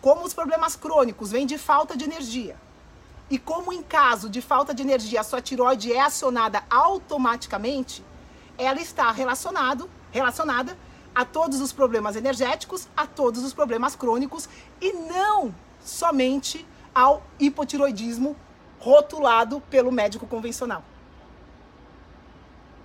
como 0.00 0.24
os 0.24 0.34
problemas 0.34 0.74
crônicos 0.74 1.30
vêm 1.30 1.46
de 1.46 1.58
falta 1.58 1.96
de 1.96 2.04
energia, 2.04 2.56
e 3.30 3.38
como 3.38 3.72
em 3.72 3.82
caso 3.82 4.28
de 4.28 4.42
falta 4.42 4.74
de 4.74 4.82
energia 4.82 5.20
a 5.20 5.24
sua 5.24 5.40
tiroide 5.40 5.92
é 5.92 6.00
acionada 6.00 6.62
automaticamente, 6.68 8.04
ela 8.58 8.80
está 8.80 9.10
relacionado, 9.10 9.88
relacionada 10.10 10.76
a 11.14 11.24
todos 11.24 11.60
os 11.60 11.72
problemas 11.72 12.16
energéticos, 12.16 12.88
a 12.96 13.06
todos 13.06 13.42
os 13.42 13.52
problemas 13.52 13.94
crônicos 13.96 14.48
e 14.80 14.92
não 14.92 15.54
somente 15.84 16.66
ao 16.94 17.22
hipotiroidismo 17.38 18.36
rotulado 18.78 19.60
pelo 19.62 19.92
médico 19.92 20.26
convencional. 20.26 20.82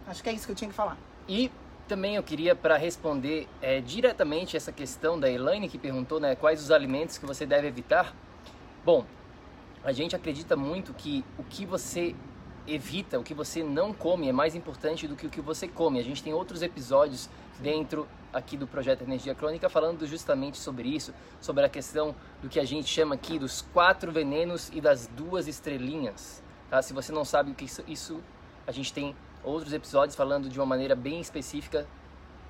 Acho 0.07 0.23
que 0.23 0.29
é 0.29 0.33
isso 0.33 0.45
que 0.45 0.51
eu 0.51 0.55
tinha 0.55 0.69
que 0.69 0.75
falar. 0.75 0.97
E 1.27 1.51
também 1.87 2.15
eu 2.15 2.23
queria 2.23 2.53
para 2.53 2.77
responder 2.77 3.47
é, 3.61 3.79
diretamente 3.81 4.55
essa 4.55 4.71
questão 4.71 5.19
da 5.19 5.29
Elaine 5.29 5.69
que 5.69 5.77
perguntou, 5.77 6.19
né, 6.19 6.35
quais 6.35 6.61
os 6.61 6.69
alimentos 6.69 7.17
que 7.17 7.25
você 7.25 7.45
deve 7.45 7.67
evitar. 7.67 8.13
Bom, 8.83 9.05
a 9.83 9.91
gente 9.91 10.15
acredita 10.15 10.55
muito 10.55 10.93
que 10.93 11.23
o 11.37 11.43
que 11.43 11.65
você 11.65 12.13
evita, 12.67 13.17
o 13.17 13.23
que 13.23 13.33
você 13.33 13.63
não 13.63 13.93
come 13.93 14.27
é 14.27 14.33
mais 14.33 14.53
importante 14.53 15.07
do 15.07 15.15
que 15.15 15.25
o 15.25 15.29
que 15.29 15.39
você 15.39 15.67
come. 15.67 15.99
A 15.99 16.03
gente 16.03 16.21
tem 16.21 16.33
outros 16.33 16.61
episódios 16.61 17.29
dentro 17.59 18.07
aqui 18.33 18.57
do 18.57 18.67
projeto 18.67 19.01
Energia 19.03 19.33
Crônica 19.33 19.69
falando 19.69 20.05
justamente 20.05 20.57
sobre 20.57 20.89
isso, 20.89 21.13
sobre 21.39 21.65
a 21.65 21.69
questão 21.69 22.13
do 22.41 22.49
que 22.49 22.59
a 22.59 22.65
gente 22.65 22.89
chama 22.89 23.15
aqui 23.15 23.39
dos 23.39 23.61
quatro 23.61 24.11
venenos 24.11 24.69
e 24.73 24.81
das 24.81 25.07
duas 25.07 25.47
estrelinhas. 25.47 26.43
Tá? 26.69 26.81
Se 26.81 26.93
você 26.93 27.11
não 27.11 27.23
sabe 27.23 27.51
o 27.51 27.55
que 27.55 27.65
isso, 27.65 27.83
isso 27.87 28.21
a 28.65 28.71
gente 28.71 28.91
tem 28.91 29.15
outros 29.43 29.73
episódios 29.73 30.15
falando 30.15 30.49
de 30.49 30.59
uma 30.59 30.65
maneira 30.65 30.95
bem 30.95 31.19
específica 31.19 31.87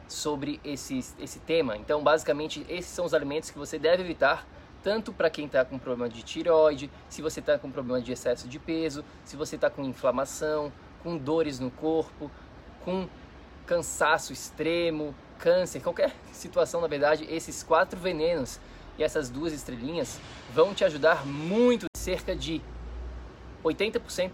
sobre 0.07 0.59
esse, 0.63 0.99
esse 1.19 1.39
tema. 1.39 1.75
Então, 1.77 2.03
basicamente, 2.03 2.65
esses 2.69 2.91
são 2.91 3.05
os 3.05 3.13
alimentos 3.13 3.49
que 3.49 3.57
você 3.57 3.77
deve 3.77 4.03
evitar, 4.03 4.47
tanto 4.83 5.11
para 5.11 5.29
quem 5.29 5.45
está 5.45 5.65
com 5.65 5.77
problema 5.77 6.09
de 6.09 6.23
tireoide, 6.23 6.89
se 7.09 7.21
você 7.21 7.39
está 7.39 7.57
com 7.57 7.69
problema 7.69 8.01
de 8.01 8.11
excesso 8.11 8.47
de 8.47 8.57
peso, 8.57 9.03
se 9.25 9.35
você 9.35 9.55
está 9.55 9.69
com 9.69 9.83
inflamação, 9.83 10.71
com 11.03 11.17
dores 11.17 11.59
no 11.59 11.69
corpo, 11.69 12.31
com 12.83 13.07
cansaço 13.65 14.31
extremo, 14.31 15.13
câncer, 15.37 15.81
qualquer 15.81 16.15
situação, 16.31 16.81
na 16.81 16.87
verdade, 16.87 17.25
esses 17.29 17.63
quatro 17.63 17.99
venenos 17.99 18.59
e 18.97 19.03
essas 19.03 19.29
duas 19.29 19.53
estrelinhas 19.53 20.19
vão 20.53 20.73
te 20.73 20.83
ajudar 20.85 21.25
muito. 21.25 21.85
Cerca 21.95 22.35
de 22.35 22.61
80% 23.63 24.31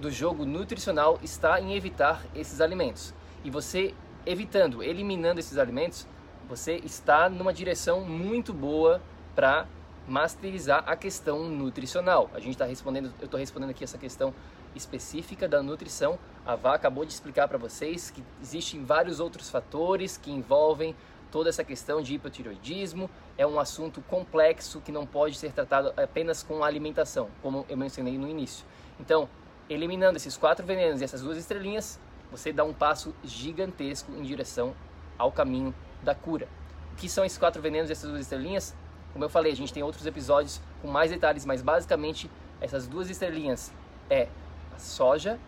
do 0.00 0.10
jogo 0.10 0.44
nutricional 0.44 1.18
está 1.22 1.60
em 1.60 1.74
evitar 1.74 2.24
esses 2.34 2.60
alimentos. 2.60 3.14
E 3.44 3.50
você 3.50 3.94
evitando, 4.26 4.82
eliminando 4.82 5.40
esses 5.40 5.58
alimentos, 5.58 6.06
você 6.48 6.76
está 6.84 7.28
numa 7.28 7.52
direção 7.52 8.02
muito 8.02 8.52
boa 8.52 9.00
para 9.34 9.66
masterizar 10.06 10.84
a 10.86 10.96
questão 10.96 11.44
nutricional. 11.44 12.30
A 12.34 12.38
gente 12.38 12.52
está 12.52 12.64
respondendo, 12.64 13.12
eu 13.20 13.24
estou 13.24 13.40
respondendo 13.40 13.70
aqui 13.70 13.84
essa 13.84 13.98
questão 13.98 14.34
específica 14.74 15.48
da 15.48 15.62
nutrição. 15.62 16.18
A 16.44 16.54
Vá 16.56 16.74
acabou 16.74 17.04
de 17.04 17.12
explicar 17.12 17.48
para 17.48 17.56
vocês 17.56 18.10
que 18.10 18.22
existem 18.42 18.84
vários 18.84 19.20
outros 19.20 19.48
fatores 19.48 20.16
que 20.18 20.30
envolvem 20.30 20.94
toda 21.30 21.48
essa 21.48 21.64
questão 21.64 22.02
de 22.02 22.14
hipotireoidismo. 22.14 23.08
É 23.38 23.46
um 23.46 23.58
assunto 23.58 24.02
complexo 24.02 24.80
que 24.80 24.92
não 24.92 25.06
pode 25.06 25.38
ser 25.38 25.52
tratado 25.52 25.92
apenas 25.96 26.42
com 26.42 26.62
alimentação, 26.62 27.28
como 27.42 27.64
eu 27.68 27.76
mencionei 27.76 28.18
no 28.18 28.28
início. 28.28 28.66
Então, 29.00 29.28
eliminando 29.68 30.16
esses 30.16 30.36
quatro 30.36 30.64
venenos 30.64 31.00
e 31.00 31.04
essas 31.04 31.22
duas 31.22 31.38
estrelinhas, 31.38 31.98
você 32.30 32.52
dá 32.52 32.64
um 32.64 32.72
passo 32.72 33.14
gigantesco 33.22 34.12
em 34.12 34.22
direção 34.22 34.74
ao 35.18 35.30
caminho 35.32 35.74
da 36.02 36.14
cura. 36.14 36.48
O 36.92 36.96
que 36.96 37.08
são 37.08 37.24
esses 37.24 37.38
quatro 37.38 37.62
venenos 37.62 37.90
e 37.90 37.92
essas 37.92 38.10
duas 38.10 38.22
estrelinhas? 38.22 38.74
Como 39.12 39.24
eu 39.24 39.28
falei, 39.28 39.52
a 39.52 39.56
gente 39.56 39.72
tem 39.72 39.82
outros 39.82 40.06
episódios 40.06 40.60
com 40.82 40.88
mais 40.88 41.10
detalhes, 41.10 41.46
mas 41.46 41.62
basicamente 41.62 42.30
essas 42.60 42.86
duas 42.86 43.08
estrelinhas 43.08 43.72
é 44.10 44.28
a 44.74 44.78
soja, 44.78 45.38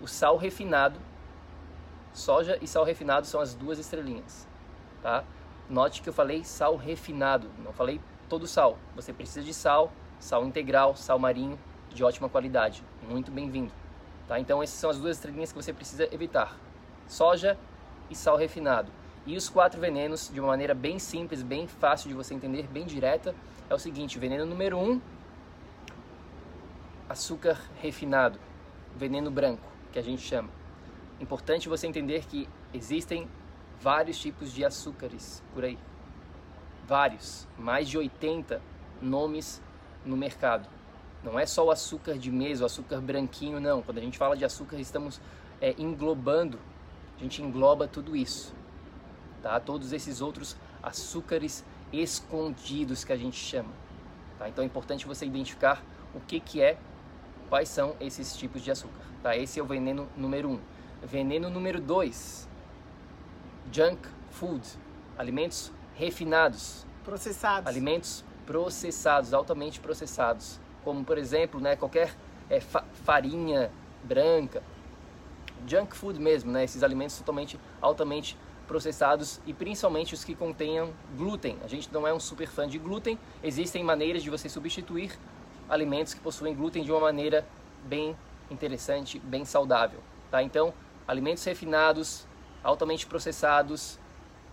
o 0.00 0.06
sal 0.06 0.36
refinado. 0.36 1.00
Soja 2.12 2.58
e 2.60 2.66
sal 2.66 2.84
refinado 2.84 3.26
são 3.26 3.40
as 3.40 3.54
duas 3.54 3.78
estrelinhas, 3.78 4.46
tá? 5.02 5.24
Note 5.68 6.02
que 6.02 6.08
eu 6.08 6.12
falei 6.12 6.44
sal 6.44 6.76
refinado, 6.76 7.50
não 7.58 7.72
falei 7.72 8.00
todo 8.28 8.46
sal. 8.46 8.78
Você 8.94 9.12
precisa 9.12 9.42
de 9.42 9.54
sal, 9.54 9.90
sal 10.20 10.44
integral, 10.44 10.94
sal 10.94 11.18
marinho 11.18 11.58
de 11.94 12.02
ótima 12.02 12.28
qualidade. 12.28 12.82
Muito 13.08 13.30
bem-vindo. 13.30 13.72
Tá? 14.26 14.38
Então 14.38 14.62
essas 14.62 14.78
são 14.78 14.90
as 14.90 14.98
duas 14.98 15.16
estrelinhas 15.16 15.52
que 15.52 15.62
você 15.62 15.72
precisa 15.72 16.08
evitar. 16.12 16.56
Soja 17.06 17.58
e 18.10 18.14
sal 18.14 18.36
refinado. 18.36 18.90
E 19.26 19.36
os 19.36 19.48
quatro 19.48 19.80
venenos, 19.80 20.30
de 20.32 20.40
uma 20.40 20.48
maneira 20.48 20.74
bem 20.74 20.98
simples, 20.98 21.42
bem 21.42 21.66
fácil 21.66 22.08
de 22.08 22.14
você 22.14 22.34
entender, 22.34 22.66
bem 22.66 22.84
direta, 22.84 23.34
é 23.70 23.74
o 23.74 23.78
seguinte: 23.78 24.18
veneno 24.18 24.44
número 24.44 24.78
um, 24.78 25.00
açúcar 27.08 27.60
refinado, 27.80 28.38
veneno 28.96 29.30
branco, 29.30 29.66
que 29.92 29.98
a 29.98 30.02
gente 30.02 30.22
chama. 30.22 30.48
Importante 31.20 31.68
você 31.68 31.86
entender 31.86 32.24
que 32.26 32.48
existem 32.74 33.28
vários 33.80 34.18
tipos 34.18 34.52
de 34.52 34.64
açúcares 34.64 35.42
por 35.54 35.64
aí. 35.64 35.78
Vários, 36.86 37.46
mais 37.56 37.88
de 37.88 37.96
80 37.96 38.60
nomes 39.00 39.62
no 40.04 40.16
mercado. 40.16 40.68
Não 41.22 41.38
é 41.38 41.46
só 41.46 41.64
o 41.64 41.70
açúcar 41.70 42.18
de 42.18 42.30
mesa, 42.30 42.64
o 42.64 42.66
açúcar 42.66 43.00
branquinho, 43.00 43.60
não. 43.60 43.80
Quando 43.80 43.98
a 43.98 44.00
gente 44.00 44.18
fala 44.18 44.36
de 44.36 44.44
açúcar, 44.44 44.76
estamos 44.76 45.20
é, 45.60 45.74
englobando, 45.78 46.58
a 47.16 47.22
gente 47.22 47.40
engloba 47.40 47.86
tudo 47.86 48.16
isso. 48.16 48.52
Tá? 49.40 49.60
Todos 49.60 49.92
esses 49.92 50.20
outros 50.20 50.56
açúcares 50.82 51.64
escondidos 51.92 53.04
que 53.04 53.12
a 53.12 53.16
gente 53.16 53.36
chama. 53.36 53.70
Tá? 54.38 54.48
Então 54.48 54.64
é 54.64 54.66
importante 54.66 55.06
você 55.06 55.24
identificar 55.24 55.82
o 56.12 56.20
que, 56.20 56.40
que 56.40 56.60
é, 56.60 56.76
quais 57.48 57.68
são 57.68 57.94
esses 58.00 58.36
tipos 58.36 58.60
de 58.62 58.72
açúcar. 58.72 59.00
Tá? 59.22 59.36
Esse 59.36 59.60
é 59.60 59.62
o 59.62 59.66
veneno 59.66 60.08
número 60.16 60.50
um. 60.50 60.60
Veneno 61.04 61.50
número 61.50 61.80
dois, 61.80 62.48
junk 63.72 64.08
food, 64.30 64.62
alimentos 65.16 65.72
refinados. 65.94 66.84
Processados. 67.04 67.66
Alimentos 67.66 68.24
processados, 68.44 69.32
altamente 69.32 69.80
processados 69.80 70.60
como 70.84 71.04
por 71.04 71.18
exemplo, 71.18 71.60
né, 71.60 71.76
qualquer 71.76 72.14
é, 72.50 72.60
fa 72.60 72.84
farinha 73.04 73.70
branca, 74.02 74.62
junk 75.66 75.96
food 75.96 76.18
mesmo, 76.20 76.50
né, 76.50 76.64
esses 76.64 76.82
alimentos 76.82 77.16
totalmente 77.16 77.58
altamente 77.80 78.36
processados 78.66 79.40
e 79.46 79.52
principalmente 79.52 80.14
os 80.14 80.24
que 80.24 80.34
contenham 80.34 80.92
glúten. 81.16 81.58
A 81.64 81.68
gente 81.68 81.92
não 81.92 82.06
é 82.06 82.12
um 82.12 82.20
super 82.20 82.48
fã 82.48 82.66
de 82.66 82.78
glúten, 82.78 83.18
existem 83.42 83.82
maneiras 83.84 84.22
de 84.22 84.30
você 84.30 84.48
substituir 84.48 85.18
alimentos 85.68 86.14
que 86.14 86.20
possuem 86.20 86.54
glúten 86.54 86.82
de 86.82 86.90
uma 86.90 87.00
maneira 87.00 87.46
bem 87.84 88.16
interessante, 88.50 89.18
bem 89.18 89.44
saudável, 89.44 90.00
tá? 90.30 90.42
Então, 90.42 90.72
alimentos 91.06 91.44
refinados, 91.44 92.26
altamente 92.62 93.06
processados, 93.06 93.98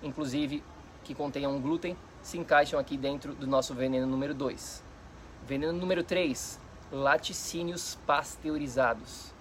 inclusive 0.02 0.64
que 1.04 1.14
contenham 1.14 1.60
glúten, 1.60 1.96
se 2.22 2.38
encaixam 2.38 2.80
aqui 2.80 2.98
dentro 2.98 3.34
do 3.34 3.48
nosso 3.48 3.74
veneno 3.74 4.08
número 4.08 4.34
2. 4.34 4.89
Veneno 5.50 5.74
número 5.74 6.04
3, 6.04 6.60
laticínios 6.92 7.98
pasteurizados. 8.06 9.34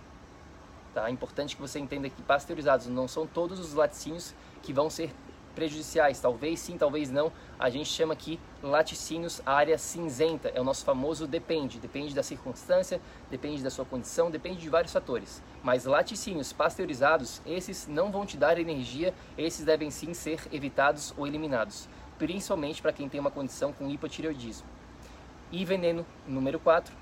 Tá? 0.95 1.07
É 1.07 1.11
importante 1.11 1.55
que 1.55 1.61
você 1.61 1.79
entenda 1.79 2.09
que 2.09 2.23
pasteurizados 2.23 2.87
não 2.87 3.07
são 3.07 3.27
todos 3.27 3.61
os 3.61 3.75
laticínios 3.75 4.35
que 4.63 4.73
vão 4.73 4.89
ser 4.89 5.15
prejudiciais. 5.55 6.19
Talvez 6.19 6.61
sim, 6.61 6.79
talvez 6.79 7.11
não. 7.11 7.31
A 7.59 7.69
gente 7.69 7.91
chama 7.91 8.15
aqui 8.15 8.41
laticínios 8.63 9.43
área 9.45 9.77
cinzenta. 9.77 10.49
É 10.55 10.59
o 10.59 10.65
nosso 10.65 10.83
famoso 10.83 11.27
depende. 11.27 11.79
Depende 11.79 12.15
da 12.15 12.23
circunstância, 12.23 13.03
depende 13.31 13.63
da 13.63 13.69
sua 13.69 13.85
condição, 13.85 14.31
depende 14.31 14.63
de 14.63 14.71
vários 14.71 14.95
fatores. 14.95 15.43
Mas 15.63 15.85
laticínios 15.85 16.55
pasteurizados, 16.55 17.43
esses 17.45 17.87
não 17.87 18.11
vão 18.11 18.25
te 18.25 18.39
dar 18.39 18.59
energia, 18.59 19.13
esses 19.37 19.63
devem 19.63 19.91
sim 19.91 20.15
ser 20.15 20.41
evitados 20.51 21.13
ou 21.19 21.27
eliminados. 21.27 21.87
Principalmente 22.19 22.81
para 22.81 22.95
quem 22.95 23.11
tem 23.11 23.21
uma 23.21 23.31
condição 23.31 23.75
com 23.75 23.91
hipotireoidismo. 23.91 24.78
E 25.51 25.65
veneno 25.65 26.05
número 26.27 26.61
4 26.61 26.95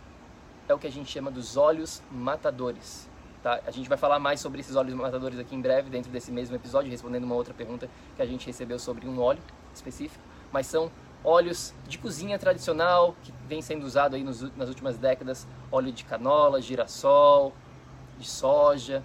é 0.68 0.74
o 0.74 0.78
que 0.78 0.86
a 0.86 0.90
gente 0.90 1.10
chama 1.10 1.32
dos 1.32 1.56
óleos 1.56 2.00
matadores. 2.12 3.08
Tá? 3.42 3.60
A 3.66 3.72
gente 3.72 3.88
vai 3.88 3.98
falar 3.98 4.20
mais 4.20 4.38
sobre 4.38 4.60
esses 4.60 4.76
óleos 4.76 4.94
matadores 4.94 5.36
aqui 5.38 5.56
em 5.56 5.60
breve, 5.60 5.90
dentro 5.90 6.12
desse 6.12 6.30
mesmo 6.30 6.54
episódio, 6.54 6.88
respondendo 6.88 7.24
uma 7.24 7.34
outra 7.34 7.52
pergunta 7.52 7.90
que 8.14 8.22
a 8.22 8.26
gente 8.26 8.46
recebeu 8.46 8.78
sobre 8.78 9.08
um 9.08 9.20
óleo 9.20 9.42
específico. 9.74 10.22
Mas 10.52 10.68
são 10.68 10.92
óleos 11.24 11.74
de 11.88 11.98
cozinha 11.98 12.38
tradicional, 12.38 13.16
que 13.24 13.32
vem 13.48 13.60
sendo 13.60 13.84
usado 13.84 14.14
aí 14.14 14.22
nos, 14.22 14.42
nas 14.56 14.68
últimas 14.68 14.96
décadas. 14.96 15.44
Óleo 15.70 15.90
de 15.90 16.04
canola, 16.04 16.62
girassol, 16.62 17.52
de 18.16 18.28
soja. 18.28 19.02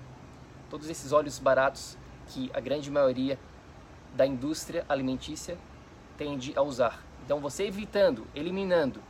Todos 0.70 0.88
esses 0.88 1.12
óleos 1.12 1.40
baratos 1.40 1.98
que 2.28 2.52
a 2.54 2.60
grande 2.60 2.92
maioria 2.92 3.40
da 4.16 4.26
indústria 4.26 4.86
alimentícia 4.88 5.58
tende 6.16 6.54
a 6.56 6.62
usar. 6.62 7.04
Então 7.26 7.40
você 7.40 7.66
evitando, 7.66 8.28
eliminando 8.36 9.02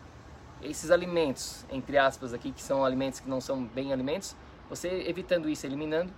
esses 0.62 0.92
alimentos, 0.92 1.66
entre 1.72 1.98
aspas 1.98 2.34
aqui, 2.34 2.52
que 2.52 2.62
são 2.62 2.86
alimentos 2.86 3.20
que 3.20 3.30
não 3.30 3.42
são 3.42 3.64
bem 3.64 3.92
alimentos, 3.92 4.36
você 4.70 4.88
evitando 5.08 5.50
isso, 5.50 5.66
eliminando, 5.66 6.14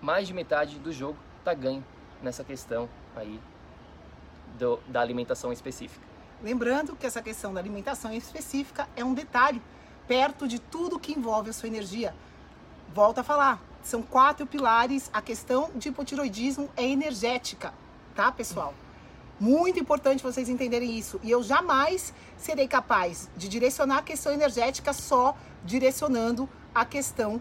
mais 0.00 0.26
de 0.26 0.34
metade 0.34 0.78
do 0.78 0.92
jogo 0.92 1.18
está 1.38 1.54
ganho 1.54 1.84
nessa 2.22 2.42
questão 2.42 2.88
aí 3.14 3.40
do, 4.58 4.78
da 4.88 5.00
alimentação 5.00 5.52
específica. 5.52 6.04
Lembrando 6.42 6.96
que 6.96 7.06
essa 7.06 7.22
questão 7.22 7.52
da 7.54 7.60
alimentação 7.60 8.12
específica 8.12 8.88
é 8.96 9.04
um 9.04 9.14
detalhe 9.14 9.62
perto 10.06 10.46
de 10.46 10.58
tudo 10.58 10.98
que 10.98 11.12
envolve 11.12 11.50
a 11.50 11.52
sua 11.52 11.68
energia. 11.68 12.14
Volto 12.94 13.18
a 13.18 13.22
falar, 13.22 13.60
são 13.82 14.02
quatro 14.02 14.46
pilares. 14.46 15.10
A 15.12 15.22
questão 15.22 15.70
de 15.74 15.88
hipotiroidismo 15.88 16.68
é 16.76 16.84
energética, 16.84 17.72
tá, 18.14 18.30
pessoal? 18.30 18.74
Muito 19.38 19.78
importante 19.78 20.22
vocês 20.22 20.48
entenderem 20.48 20.96
isso. 20.96 21.20
E 21.22 21.30
eu 21.30 21.42
jamais 21.42 22.12
serei 22.38 22.66
capaz 22.66 23.28
de 23.36 23.48
direcionar 23.48 23.98
a 23.98 24.02
questão 24.02 24.32
energética 24.32 24.92
só 24.92 25.36
direcionando 25.64 26.48
a 26.74 26.84
questão 26.84 27.40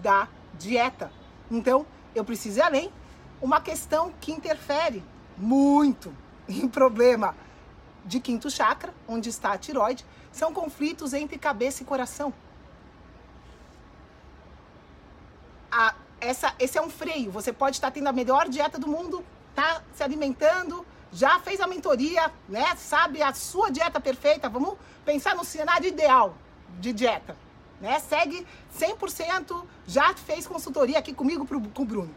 da 0.00 0.28
dieta. 0.54 1.10
Então, 1.50 1.86
eu 2.14 2.24
preciso 2.24 2.58
ir 2.58 2.62
além. 2.62 2.92
Uma 3.40 3.60
questão 3.60 4.12
que 4.20 4.32
interfere 4.32 5.04
muito 5.36 6.12
em 6.48 6.68
problema 6.68 7.34
de 8.04 8.20
quinto 8.20 8.50
chakra, 8.50 8.94
onde 9.06 9.28
está 9.28 9.52
a 9.52 9.58
tiroide, 9.58 10.04
são 10.32 10.52
conflitos 10.52 11.12
entre 11.12 11.38
cabeça 11.38 11.82
e 11.82 11.86
coração. 11.86 12.32
A, 15.70 15.94
essa, 16.20 16.54
esse 16.58 16.78
é 16.78 16.82
um 16.82 16.90
freio. 16.90 17.30
Você 17.30 17.52
pode 17.52 17.76
estar 17.76 17.90
tendo 17.90 18.08
a 18.08 18.12
melhor 18.12 18.48
dieta 18.48 18.78
do 18.78 18.88
mundo, 18.88 19.24
tá 19.54 19.82
se 19.94 20.02
alimentando, 20.02 20.86
já 21.16 21.40
fez 21.40 21.60
a 21.62 21.66
mentoria, 21.66 22.30
né? 22.46 22.76
Sabe 22.76 23.22
a 23.22 23.32
sua 23.32 23.70
dieta 23.70 23.98
perfeita? 23.98 24.50
Vamos 24.50 24.76
pensar 25.02 25.34
no 25.34 25.46
cenário 25.46 25.88
ideal 25.88 26.34
de 26.78 26.92
dieta, 26.92 27.34
né? 27.80 27.98
Segue 28.00 28.46
100%, 28.78 29.64
já 29.86 30.12
fez 30.14 30.46
consultoria 30.46 30.98
aqui 30.98 31.14
comigo 31.14 31.46
pro, 31.46 31.58
com 31.58 31.82
o 31.82 31.86
Bruno. 31.86 32.14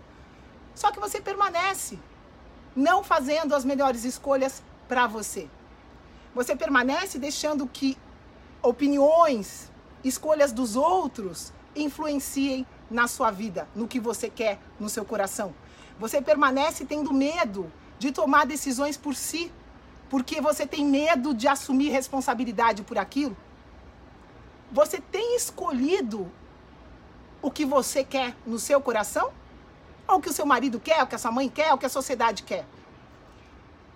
Só 0.76 0.92
que 0.92 1.00
você 1.00 1.22
permanece 1.22 1.98
não 2.76 3.02
fazendo 3.02 3.56
as 3.56 3.64
melhores 3.64 4.04
escolhas 4.04 4.62
para 4.90 5.08
você. 5.08 5.50
Você 6.36 6.54
permanece 6.54 7.18
deixando 7.18 7.66
que 7.66 7.98
opiniões, 8.62 9.72
escolhas 10.04 10.52
dos 10.52 10.76
outros 10.76 11.54
influenciem 11.74 12.68
na 12.92 13.08
sua 13.08 13.32
vida, 13.32 13.66
no 13.74 13.88
que 13.88 14.00
você 14.00 14.30
quer, 14.30 14.60
no 14.78 14.90
seu 14.90 15.06
coração. 15.06 15.56
Você 15.98 16.22
permanece 16.22 16.84
tendo 16.84 17.14
medo 17.14 17.72
de 18.00 18.12
tomar 18.12 18.46
decisões 18.46 18.98
por 18.98 19.14
si, 19.14 19.52
porque 20.10 20.42
você 20.42 20.66
tem 20.66 20.86
medo 20.86 21.34
de 21.34 21.48
assumir 21.48 21.90
responsabilidade 21.90 22.82
por 22.82 22.98
aquilo. 22.98 23.38
Você 24.72 25.00
tem 25.00 25.36
escolhido 25.36 26.32
o 27.42 27.52
que 27.52 27.66
você 27.66 28.04
quer 28.04 28.36
no 28.46 28.58
seu 28.58 28.82
coração? 28.82 29.32
Ou 30.08 30.18
o 30.18 30.22
que 30.22 30.30
o 30.30 30.34
seu 30.34 30.46
marido 30.46 30.80
quer, 30.80 31.04
o 31.04 31.08
que 31.08 31.16
a 31.16 31.20
sua 31.20 31.32
mãe 31.32 31.48
quer, 31.48 31.74
o 31.74 31.78
que 31.78 31.86
a 31.86 31.90
sociedade 31.90 32.44
quer? 32.44 32.66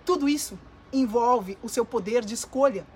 Tudo 0.04 0.28
isso 0.28 0.58
envolve 0.92 1.58
o 1.62 1.68
seu 1.68 1.84
poder 1.84 2.24
de 2.24 2.34
escolha. 2.34 2.86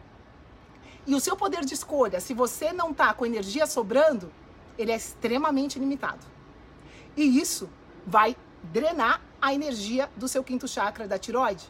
E 1.07 1.15
o 1.15 1.21
seu 1.21 1.35
poder 1.35 1.65
de 1.65 1.75
escolha, 1.75 2.21
se 2.21 2.35
você 2.35 2.73
não 2.73 2.91
está 2.91 3.13
com 3.15 3.25
energia 3.25 3.67
sobrando, 3.67 4.31
ele 4.77 4.93
é 4.93 4.97
extremamente 4.97 5.79
limitado. 5.79 6.25
E 7.17 7.41
isso 7.41 7.69
vai 8.07 8.37
drenar 8.63 9.21
a 9.41 9.55
energia 9.55 10.11
do 10.17 10.29
seu 10.29 10.43
quinto 10.43 10.67
chakra 10.67 11.07
da 11.07 11.19
tiroide. 11.19 11.65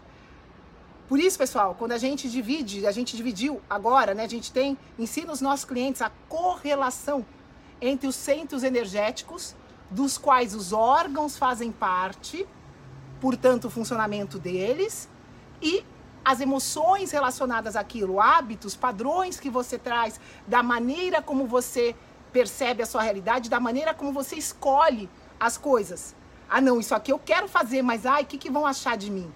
Por 1.08 1.18
isso, 1.18 1.38
pessoal, 1.38 1.74
quando 1.78 1.92
a 1.92 1.98
gente 1.98 2.28
divide, 2.28 2.86
a 2.86 2.92
gente 2.92 3.16
dividiu 3.16 3.62
agora, 3.68 4.12
né? 4.14 4.24
A 4.24 4.28
gente 4.28 4.52
tem, 4.52 4.76
ensina 4.98 5.32
os 5.32 5.40
nossos 5.40 5.64
clientes 5.64 6.02
a 6.02 6.10
correlação 6.28 7.24
entre 7.80 8.06
os 8.06 8.14
centros 8.14 8.62
energéticos, 8.62 9.54
dos 9.90 10.18
quais 10.18 10.54
os 10.54 10.72
órgãos 10.72 11.38
fazem 11.38 11.72
parte, 11.72 12.46
portanto, 13.20 13.66
o 13.66 13.70
funcionamento 13.70 14.38
deles, 14.38 15.08
e 15.62 15.82
as 16.22 16.40
emoções 16.40 17.10
relacionadas 17.10 17.74
àquilo, 17.74 18.20
hábitos, 18.20 18.76
padrões 18.76 19.40
que 19.40 19.48
você 19.48 19.78
traz, 19.78 20.20
da 20.46 20.62
maneira 20.62 21.22
como 21.22 21.46
você 21.46 21.96
percebe 22.30 22.82
a 22.82 22.86
sua 22.86 23.00
realidade, 23.00 23.48
da 23.48 23.58
maneira 23.58 23.94
como 23.94 24.12
você 24.12 24.36
escolhe 24.36 25.08
as 25.40 25.56
coisas. 25.56 26.14
Ah, 26.48 26.60
não, 26.60 26.80
isso 26.80 26.94
aqui 26.94 27.12
eu 27.12 27.18
quero 27.18 27.46
fazer, 27.46 27.82
mas 27.82 28.06
ai, 28.06 28.22
o 28.22 28.26
que, 28.26 28.38
que 28.38 28.50
vão 28.50 28.66
achar 28.66 28.96
de 28.96 29.10
mim? 29.10 29.32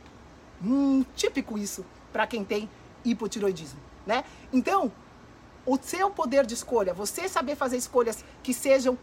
Hum, 0.64 1.04
típico 1.14 1.58
isso 1.58 1.84
para 2.12 2.26
quem 2.26 2.44
tem 2.44 2.70
hipotiroidismo, 3.04 3.80
né? 4.06 4.24
Então, 4.52 4.90
o 5.66 5.78
seu 5.80 6.10
poder 6.10 6.46
de 6.46 6.54
escolha, 6.54 6.94
você 6.94 7.28
saber 7.28 7.56
fazer 7.56 7.76
escolhas 7.76 8.24
que 8.42 8.54
sejam 8.54 8.98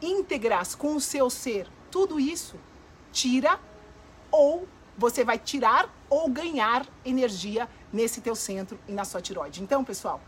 íntegras 0.00 0.74
com 0.74 0.94
o 0.96 1.00
seu 1.00 1.30
ser, 1.30 1.66
tudo 1.90 2.20
isso 2.20 2.56
tira 3.12 3.58
ou 4.30 4.68
você 4.96 5.24
vai 5.24 5.38
tirar 5.38 5.88
ou 6.08 6.28
ganhar 6.28 6.86
energia 7.04 7.68
nesse 7.92 8.20
teu 8.20 8.34
centro 8.34 8.78
e 8.86 8.92
na 8.92 9.04
sua 9.04 9.20
tiroide. 9.20 9.62
Então, 9.62 9.84
pessoal, 9.84 10.20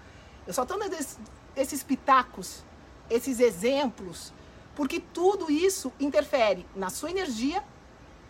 eu 0.46 0.52
só 0.52 0.62
estou 0.62 0.78
dando 0.78 0.94
esses, 0.94 1.18
esses 1.54 1.82
pitacos, 1.82 2.64
esses 3.10 3.40
exemplos, 3.40 4.32
porque 4.76 5.00
tudo 5.00 5.50
isso 5.50 5.90
interfere 5.98 6.66
na 6.76 6.90
sua 6.90 7.10
energia, 7.10 7.64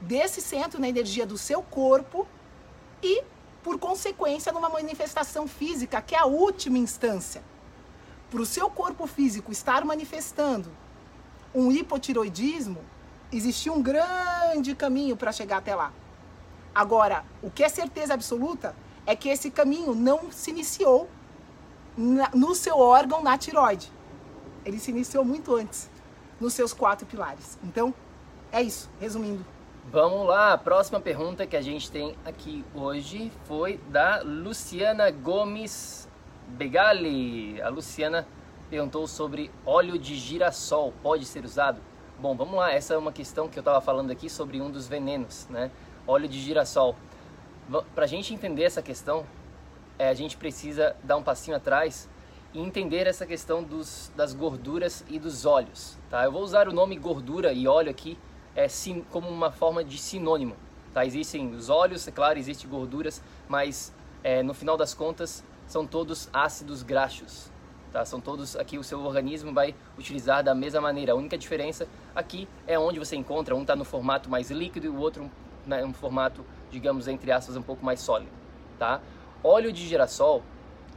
desse 0.00 0.40
centro, 0.40 0.80
na 0.80 0.88
energia 0.88 1.26
do 1.26 1.36
seu 1.36 1.60
corpo 1.60 2.26
e 3.02 3.22
por 3.64 3.78
consequência, 3.80 4.52
numa 4.52 4.68
manifestação 4.68 5.48
física, 5.48 6.00
que 6.00 6.14
é 6.14 6.18
a 6.18 6.24
última 6.24 6.78
instância. 6.78 7.42
Para 8.30 8.40
o 8.40 8.46
seu 8.46 8.70
corpo 8.70 9.08
físico 9.08 9.50
estar 9.50 9.84
manifestando 9.84 10.70
um 11.52 11.72
hipotiroidismo, 11.72 12.78
existia 13.32 13.72
um 13.72 13.82
grande 13.82 14.72
caminho 14.76 15.16
para 15.16 15.32
chegar 15.32 15.56
até 15.56 15.74
lá. 15.74 15.92
Agora, 16.72 17.24
o 17.42 17.50
que 17.50 17.64
é 17.64 17.68
certeza 17.68 18.14
absoluta 18.14 18.76
é 19.04 19.16
que 19.16 19.28
esse 19.28 19.50
caminho 19.50 19.96
não 19.96 20.30
se 20.30 20.50
iniciou 20.50 21.08
na, 21.96 22.30
no 22.32 22.54
seu 22.54 22.78
órgão 22.78 23.20
na 23.20 23.36
tiroide. 23.36 23.90
Ele 24.64 24.78
se 24.78 24.92
iniciou 24.92 25.24
muito 25.24 25.56
antes, 25.56 25.88
nos 26.40 26.52
seus 26.52 26.72
quatro 26.72 27.06
pilares. 27.06 27.58
Então, 27.62 27.94
é 28.52 28.62
isso, 28.62 28.88
resumindo. 29.00 29.44
Vamos 29.90 30.26
lá, 30.26 30.52
a 30.52 30.58
próxima 30.58 31.00
pergunta 31.00 31.46
que 31.46 31.56
a 31.56 31.62
gente 31.62 31.90
tem 31.90 32.16
aqui 32.24 32.64
hoje 32.74 33.30
foi 33.44 33.78
da 33.88 34.20
Luciana 34.24 35.10
Gomes 35.10 36.08
Begali. 36.48 37.62
A 37.62 37.68
Luciana 37.68 38.26
perguntou 38.68 39.06
sobre 39.06 39.50
óleo 39.64 39.96
de 39.96 40.16
girassol, 40.16 40.92
pode 41.02 41.24
ser 41.24 41.44
usado? 41.44 41.80
Bom, 42.18 42.34
vamos 42.34 42.56
lá, 42.56 42.72
essa 42.72 42.94
é 42.94 42.98
uma 42.98 43.12
questão 43.12 43.48
que 43.48 43.58
eu 43.58 43.60
estava 43.60 43.80
falando 43.80 44.10
aqui 44.10 44.28
sobre 44.28 44.60
um 44.60 44.70
dos 44.70 44.88
venenos, 44.88 45.46
né? 45.48 45.70
Óleo 46.06 46.28
de 46.28 46.40
girassol. 46.40 46.96
Para 47.94 48.04
a 48.04 48.08
gente 48.08 48.34
entender 48.34 48.64
essa 48.64 48.82
questão, 48.82 49.24
é, 49.98 50.08
a 50.08 50.14
gente 50.14 50.36
precisa 50.36 50.96
dar 51.02 51.16
um 51.16 51.22
passinho 51.22 51.56
atrás 51.56 52.08
e 52.54 52.60
entender 52.60 53.06
essa 53.06 53.26
questão 53.26 53.62
dos, 53.62 54.10
das 54.16 54.32
gorduras 54.32 55.04
e 55.08 55.18
dos 55.18 55.44
óleos, 55.44 55.98
tá? 56.10 56.24
Eu 56.24 56.32
vou 56.32 56.42
usar 56.42 56.68
o 56.68 56.72
nome 56.72 56.96
gordura 56.96 57.52
e 57.52 57.66
óleo 57.66 57.90
aqui 57.90 58.18
é, 58.56 58.66
sim, 58.66 59.04
como 59.10 59.28
uma 59.28 59.52
forma 59.52 59.84
de 59.84 59.98
sinônimo. 59.98 60.56
Tá? 60.94 61.04
Existem 61.04 61.54
os 61.54 61.68
óleos, 61.68 62.08
é 62.08 62.10
claro, 62.10 62.38
existem 62.38 62.68
gorduras, 62.68 63.22
mas 63.46 63.92
é, 64.24 64.42
no 64.42 64.54
final 64.54 64.78
das 64.78 64.94
contas 64.94 65.44
são 65.66 65.86
todos 65.86 66.28
ácidos 66.32 66.82
graxos. 66.82 67.50
Tá? 67.92 68.04
São 68.04 68.18
todos 68.18 68.56
aqui 68.56 68.78
o 68.78 68.82
seu 68.82 69.00
organismo 69.04 69.52
vai 69.52 69.74
utilizar 69.98 70.42
da 70.42 70.54
mesma 70.54 70.80
maneira. 70.80 71.12
A 71.12 71.14
única 71.14 71.36
diferença 71.36 71.86
aqui 72.14 72.48
é 72.66 72.78
onde 72.78 72.98
você 72.98 73.14
encontra. 73.14 73.54
Um 73.54 73.60
está 73.60 73.76
no 73.76 73.84
formato 73.84 74.30
mais 74.30 74.50
líquido 74.50 74.86
e 74.86 74.88
o 74.88 74.96
outro 74.96 75.30
né, 75.66 75.84
um 75.84 75.92
formato, 75.92 76.44
digamos 76.70 77.06
entre 77.08 77.30
aspas, 77.30 77.56
um 77.56 77.62
pouco 77.62 77.84
mais 77.84 78.00
sólido. 78.00 78.30
Tá? 78.78 79.00
Óleo 79.44 79.70
de 79.70 79.86
girassol 79.86 80.42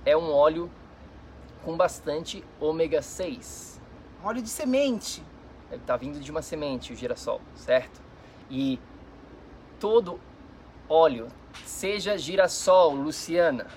é 0.06 0.16
um 0.16 0.32
óleo 0.32 0.72
com 1.64 1.76
bastante 1.76 2.44
ômega 2.60 3.02
6. 3.02 3.80
Óleo 4.24 4.42
de 4.42 4.50
semente 4.50 5.24
está 5.72 5.96
vindo 5.96 6.20
de 6.20 6.32
uma 6.32 6.42
semente, 6.42 6.94
o 6.94 6.96
girassol, 6.96 7.42
certo? 7.56 8.02
E 8.50 8.80
todo 9.80 10.20
óleo, 10.88 11.28
seja 11.66 12.18
girassol, 12.18 12.96
Luciana, 12.96 13.68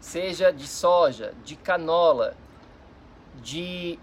seja 0.00 0.52
de 0.52 0.66
soja, 0.66 1.34
de 1.44 1.56
canola, 1.56 2.36
de 3.36 3.98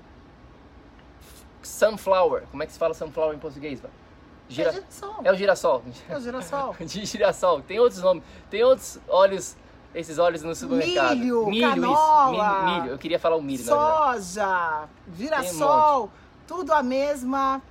sunflower, 1.62 2.47
como 2.47 2.63
é 2.63 2.65
que 2.65 2.74
se 2.74 2.80
fala 2.80 2.93
sunflower 2.93 3.36
em 3.36 3.39
português? 3.39 3.82
Gira... 4.50 4.69
É, 4.69 4.74
girassol. 4.74 5.15
é 5.24 5.32
o 5.32 5.36
girassol. 5.36 5.84
É 6.10 6.17
o 6.17 6.19
girassol. 6.19 6.76
de 6.82 7.06
girassol. 7.06 7.62
Tem 7.62 7.80
outros 7.80 8.02
nomes, 8.02 8.24
tem 8.50 8.63
outros 8.63 9.00
óleos 9.08 9.56
esses 9.93 10.17
óleos 10.17 10.43
no 10.43 10.56
supermercado. 10.56 11.17
Milho, 11.17 11.45
milho, 11.47 11.69
canola, 11.69 12.32
isso. 12.32 12.65
Milho, 12.65 12.82
milho. 12.82 12.93
Eu 12.93 12.97
queria 12.97 13.19
falar 13.19 13.36
o 13.36 13.41
milho, 13.41 13.63
Soja, 13.63 14.88
girassol. 15.15 16.06
Um 16.06 16.10
tudo 16.47 16.73
a 16.73 16.84
mesma 16.84 17.62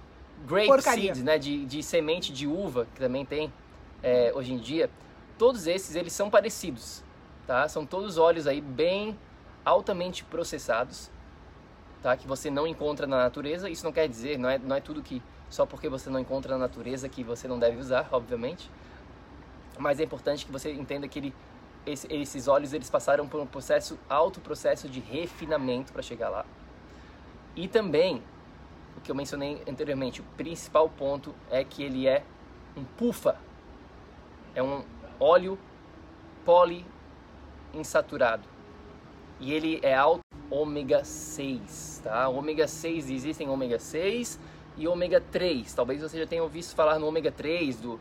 Grape 0.47 0.67
porcaria. 0.67 1.15
seeds, 1.15 1.23
né, 1.23 1.39
de, 1.39 1.67
de 1.67 1.83
semente 1.83 2.33
de 2.33 2.47
uva, 2.47 2.87
que 2.95 3.01
também 3.01 3.25
tem 3.25 3.53
é, 4.03 4.33
hoje 4.35 4.53
em 4.53 4.59
dia. 4.59 4.91
Todos 5.37 5.67
esses, 5.67 5.95
eles 5.97 6.13
são 6.13 6.31
parecidos, 6.31 7.03
tá? 7.47 7.69
São 7.69 7.85
todos 7.85 8.19
óleos 8.19 8.47
aí 8.47 8.61
bem 8.61 9.19
altamente 9.65 10.25
processados, 10.25 11.11
tá? 12.03 12.17
Que 12.17 12.27
você 12.27 12.51
não 12.51 12.67
encontra 12.67 13.07
na 13.07 13.19
natureza. 13.19 13.69
Isso 13.69 13.85
não 13.85 13.93
quer 13.93 14.09
dizer, 14.09 14.39
não 14.39 14.49
é, 14.49 14.59
não 14.59 14.77
é 14.77 14.81
tudo 14.81 15.03
que 15.03 15.23
só 15.49 15.67
porque 15.67 15.89
você 15.89 16.09
não 16.09 16.21
encontra 16.21 16.53
na 16.53 16.59
natureza 16.59 17.09
que 17.09 17.25
você 17.25 17.49
não 17.49 17.59
deve 17.59 17.79
usar, 17.79 18.09
obviamente. 18.13 18.71
Mas 19.79 19.99
é 19.99 20.05
importante 20.05 20.47
que 20.47 20.53
você 20.53 20.73
entenda 20.73 21.09
que 21.09 21.19
ele, 21.19 21.35
esse, 21.87 22.13
esses 22.13 22.49
óleos 22.49 22.73
eles 22.73 22.91
passaram 22.91 23.27
por 23.27 23.41
um 23.41 23.47
processo, 23.47 23.99
alto 24.09 24.41
processo 24.41 24.89
de 24.89 25.01
refinamento 25.01 25.93
para 25.93 26.03
chegar 26.03 26.29
lá. 26.29 26.45
E 27.57 27.69
também 27.69 28.23
o 28.97 29.01
que 29.01 29.11
eu 29.11 29.15
mencionei 29.15 29.63
anteriormente, 29.69 30.21
o 30.21 30.25
principal 30.37 30.89
ponto 30.89 31.35
é 31.51 31.65
que 31.65 31.83
ele 31.83 32.07
é 32.07 32.25
um 32.77 32.85
pufa, 32.85 33.37
é 34.55 34.63
um 34.63 34.85
óleo 35.19 35.59
poliinsaturado 36.45 38.49
e 39.39 39.53
ele 39.53 39.81
é 39.83 39.95
alto 39.95 40.21
ômega 40.51 41.05
6, 41.05 42.03
tá? 42.05 42.29
Ômega 42.29 42.67
6, 42.67 43.11
existem 43.11 43.49
ômega 43.49 43.79
6 43.79 44.39
e 44.77 44.89
ômega 44.89 45.21
3. 45.21 45.73
Talvez 45.73 46.03
você 46.03 46.19
já 46.19 46.27
tenha 46.27 46.43
ouvido 46.43 46.65
falar 46.75 46.99
no 46.99 47.07
ômega 47.07 47.31
3 47.31 47.81
do, 47.81 48.01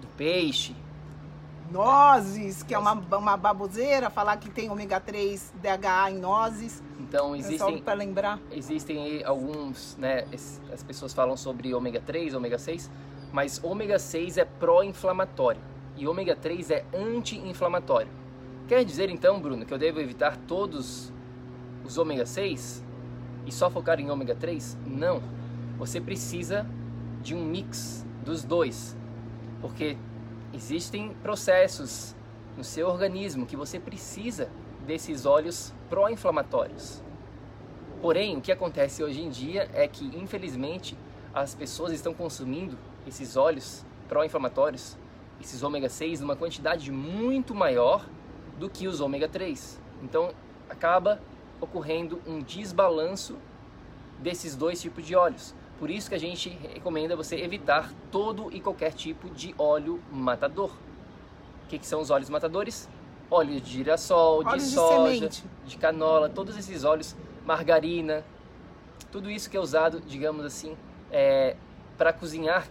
do 0.00 0.06
peixe, 0.16 0.74
nozes, 1.70 2.62
que 2.62 2.74
é 2.74 2.78
uma, 2.78 2.92
uma 2.92 3.36
baboseira, 3.36 4.10
falar 4.10 4.36
que 4.36 4.50
tem 4.50 4.70
ômega 4.70 5.00
3 5.00 5.52
DHA 5.54 6.10
em 6.10 6.18
nozes. 6.18 6.82
Então 6.98 7.34
existem. 7.34 7.76
É 7.76 7.80
para 7.80 7.94
lembrar. 7.94 8.38
Existem 8.50 9.24
alguns, 9.24 9.96
né? 9.96 10.24
As 10.72 10.82
pessoas 10.82 11.12
falam 11.12 11.36
sobre 11.36 11.74
ômega 11.74 12.00
3, 12.00 12.34
ômega 12.34 12.58
6, 12.58 12.90
mas 13.32 13.60
ômega 13.62 13.98
6 13.98 14.38
é 14.38 14.44
pró-inflamatório 14.44 15.60
e 15.96 16.06
ômega 16.06 16.34
3 16.34 16.70
é 16.70 16.84
anti-inflamatório. 16.94 18.10
Quer 18.66 18.84
dizer 18.84 19.10
então, 19.10 19.40
Bruno, 19.40 19.66
que 19.66 19.74
eu 19.74 19.78
devo 19.78 20.00
evitar 20.00 20.36
todos 20.36 21.12
os 21.84 21.98
ômega 21.98 22.24
6 22.24 22.84
e 23.46 23.52
só 23.52 23.68
focar 23.68 24.00
em 24.00 24.10
ômega 24.10 24.34
3? 24.34 24.78
Não. 24.86 25.22
Você 25.78 26.00
precisa 26.00 26.66
de 27.22 27.34
um 27.34 27.44
mix 27.44 28.06
dos 28.24 28.44
dois. 28.44 28.96
Porque 29.60 29.96
existem 30.60 31.14
processos 31.22 32.14
no 32.54 32.62
seu 32.62 32.86
organismo 32.86 33.46
que 33.46 33.56
você 33.56 33.80
precisa 33.80 34.50
desses 34.86 35.24
óleos 35.24 35.72
pró-inflamatórios. 35.88 37.02
Porém, 38.02 38.36
o 38.36 38.42
que 38.42 38.52
acontece 38.52 39.02
hoje 39.02 39.22
em 39.22 39.30
dia 39.30 39.70
é 39.72 39.88
que, 39.88 40.04
infelizmente, 40.14 40.98
as 41.32 41.54
pessoas 41.54 41.94
estão 41.94 42.12
consumindo 42.12 42.76
esses 43.06 43.38
óleos 43.38 43.86
pró-inflamatórios, 44.06 44.98
esses 45.40 45.62
ômega 45.62 45.88
6, 45.88 46.20
numa 46.20 46.36
quantidade 46.36 46.92
muito 46.92 47.54
maior 47.54 48.06
do 48.58 48.68
que 48.68 48.86
os 48.86 49.00
ômega 49.00 49.28
3. 49.28 49.80
Então, 50.02 50.34
acaba 50.68 51.22
ocorrendo 51.58 52.20
um 52.26 52.40
desbalanço 52.40 53.38
desses 54.18 54.54
dois 54.54 54.78
tipos 54.78 55.06
de 55.06 55.16
óleos. 55.16 55.54
Por 55.80 55.90
isso 55.90 56.10
que 56.10 56.14
a 56.14 56.20
gente 56.20 56.50
recomenda 56.50 57.16
você 57.16 57.36
evitar 57.36 57.90
todo 58.12 58.54
e 58.54 58.60
qualquer 58.60 58.92
tipo 58.92 59.30
de 59.30 59.54
óleo 59.56 59.98
matador. 60.12 60.70
O 61.64 61.68
que, 61.68 61.78
que 61.78 61.86
são 61.86 62.02
os 62.02 62.10
óleos 62.10 62.28
matadores? 62.28 62.86
Óleo 63.30 63.58
de 63.58 63.70
girassol, 63.70 64.44
de 64.44 64.60
soja, 64.60 65.26
de, 65.26 65.42
de 65.64 65.78
canola, 65.78 66.28
todos 66.28 66.58
esses 66.58 66.84
óleos, 66.84 67.16
margarina, 67.46 68.22
tudo 69.10 69.30
isso 69.30 69.48
que 69.48 69.56
é 69.56 69.60
usado, 69.60 70.02
digamos 70.02 70.44
assim, 70.44 70.76
é, 71.10 71.56
para 71.96 72.12
cozinhar, 72.12 72.68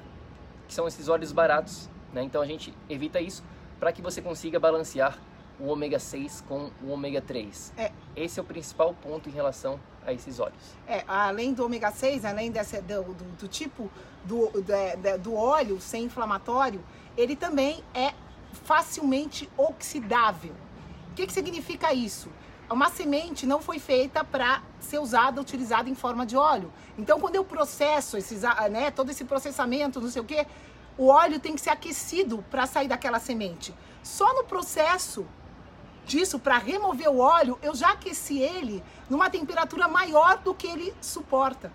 que 0.68 0.74
são 0.76 0.88
esses 0.88 1.10
óleos 1.10 1.32
baratos. 1.32 1.90
Né? 2.14 2.22
Então 2.22 2.44
a 2.44 2.46
gente 2.46 2.72
evita 2.88 3.20
isso 3.20 3.44
para 3.80 3.92
que 3.92 4.04
você 4.04 4.22
consiga 4.22 4.60
balancear 4.60 5.18
o 5.60 5.66
ômega 5.66 5.98
6 5.98 6.42
com 6.48 6.70
o 6.84 6.92
ômega 6.92 7.22
3. 7.22 7.74
É. 7.76 7.92
Esse 8.16 8.40
é 8.40 8.44
o 8.44 8.46
principal 8.46 8.94
ponto 8.94 9.28
em 9.28 9.32
relação 9.32 9.80
a 10.10 10.14
esses 10.14 10.40
óleos. 10.40 10.58
É, 10.88 11.04
além 11.08 11.54
do 11.54 11.66
ômega 11.66 11.92
6, 11.92 12.26
além 12.26 12.52
desse, 12.52 12.82
do, 12.82 13.04
do, 13.04 13.24
do 13.38 13.48
tipo 13.48 13.90
do, 14.26 14.50
do, 14.52 15.18
do 15.20 15.36
óleo 15.36 15.80
sem 15.80 16.04
inflamatório, 16.04 16.84
ele 17.18 17.36
também 17.36 17.84
é 17.94 18.14
facilmente 18.64 19.50
oxidável. 19.58 20.54
O 21.12 21.16
que, 21.16 21.26
que 21.26 21.34
significa 21.34 21.94
isso? 21.94 22.30
Uma 22.70 22.90
semente 22.90 23.48
não 23.48 23.62
foi 23.62 23.80
feita 23.80 24.24
para 24.24 24.62
ser 24.80 25.00
usada, 25.00 25.42
utilizada 25.42 25.90
em 25.90 25.96
forma 25.96 26.26
de 26.26 26.38
óleo. 26.38 26.72
Então, 26.98 27.20
quando 27.20 27.36
eu 27.36 27.44
processo 27.44 28.16
esses, 28.16 28.44
ah, 28.44 28.70
né, 28.70 28.92
todo 28.92 29.10
esse 29.10 29.26
processamento, 29.26 30.00
não 30.00 30.10
sei 30.10 30.22
o 30.22 30.26
que, 30.26 30.46
o 30.98 31.08
óleo 31.08 31.40
tem 31.40 31.56
que 31.56 31.62
ser 31.62 31.72
aquecido 31.72 32.44
para 32.52 32.68
sair 32.68 32.88
daquela 32.88 33.20
semente. 33.20 33.74
Só 34.04 34.34
no 34.36 34.44
processo 34.44 35.26
disso 36.10 36.40
para 36.40 36.58
remover 36.58 37.10
o 37.10 37.20
óleo, 37.20 37.58
eu 37.62 37.76
já 37.76 37.92
aqueci 37.92 38.40
ele 38.40 38.84
numa 39.08 39.30
temperatura 39.30 39.88
maior 39.88 40.40
do 40.40 40.56
que 40.56 40.66
ele 40.66 40.94
suporta. 41.00 41.72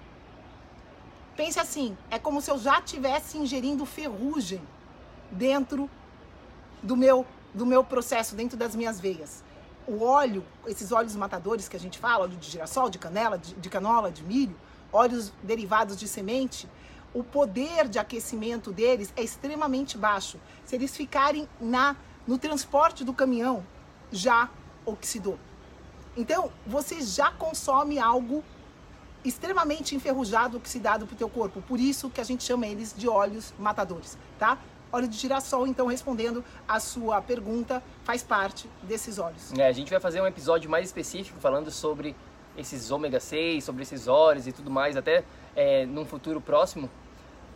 Pense 1.36 1.58
assim, 1.60 1.96
é 2.10 2.18
como 2.18 2.42
se 2.42 2.50
eu 2.50 2.58
já 2.58 2.80
estivesse 2.80 3.38
ingerindo 3.38 3.86
ferrugem 3.86 4.60
dentro 5.30 5.88
do 6.82 6.96
meu 6.96 7.24
do 7.54 7.64
meu 7.64 7.84
processo, 7.84 8.34
dentro 8.34 8.56
das 8.56 8.74
minhas 8.74 8.98
veias. 8.98 9.44
O 9.86 10.02
óleo, 10.02 10.44
esses 10.66 10.90
óleos 10.90 11.14
matadores 11.14 11.68
que 11.68 11.76
a 11.76 11.80
gente 11.80 12.00
fala, 12.00 12.24
óleo 12.24 12.36
de 12.36 12.50
girassol, 12.50 12.90
de 12.90 12.98
canela, 12.98 13.38
de, 13.38 13.54
de 13.54 13.70
canola, 13.70 14.10
de 14.10 14.24
milho, 14.24 14.56
óleos 14.92 15.32
derivados 15.40 15.96
de 15.96 16.08
semente, 16.08 16.68
o 17.14 17.22
poder 17.22 17.86
de 17.88 18.00
aquecimento 18.00 18.72
deles 18.72 19.12
é 19.16 19.22
extremamente 19.22 19.96
baixo. 19.96 20.40
Se 20.64 20.74
eles 20.74 20.96
ficarem 20.96 21.48
na 21.60 21.94
no 22.26 22.38
transporte 22.38 23.04
do 23.04 23.12
caminhão, 23.12 23.64
já 24.14 24.48
oxidou. 24.86 25.38
Então, 26.16 26.50
você 26.66 27.00
já 27.02 27.32
consome 27.32 27.98
algo 27.98 28.44
extremamente 29.24 29.96
enferrujado, 29.96 30.56
oxidado 30.58 31.06
para 31.06 31.14
o 31.14 31.16
teu 31.16 31.28
corpo. 31.28 31.60
Por 31.62 31.80
isso 31.80 32.08
que 32.08 32.20
a 32.20 32.24
gente 32.24 32.44
chama 32.44 32.66
eles 32.66 32.94
de 32.96 33.08
óleos 33.08 33.52
matadores, 33.58 34.16
tá? 34.38 34.58
Óleo 34.92 35.08
de 35.08 35.16
girassol, 35.16 35.66
então, 35.66 35.88
respondendo 35.88 36.44
a 36.68 36.78
sua 36.78 37.20
pergunta, 37.20 37.82
faz 38.04 38.22
parte 38.22 38.70
desses 38.82 39.18
óleos. 39.18 39.52
É, 39.58 39.66
a 39.66 39.72
gente 39.72 39.90
vai 39.90 39.98
fazer 39.98 40.20
um 40.20 40.26
episódio 40.26 40.70
mais 40.70 40.86
específico 40.86 41.40
falando 41.40 41.70
sobre 41.70 42.14
esses 42.56 42.92
ômega 42.92 43.18
6, 43.18 43.64
sobre 43.64 43.82
esses 43.82 44.06
óleos 44.06 44.46
e 44.46 44.52
tudo 44.52 44.70
mais. 44.70 44.96
Até 44.96 45.24
é, 45.56 45.84
num 45.84 46.04
futuro 46.04 46.40
próximo 46.40 46.88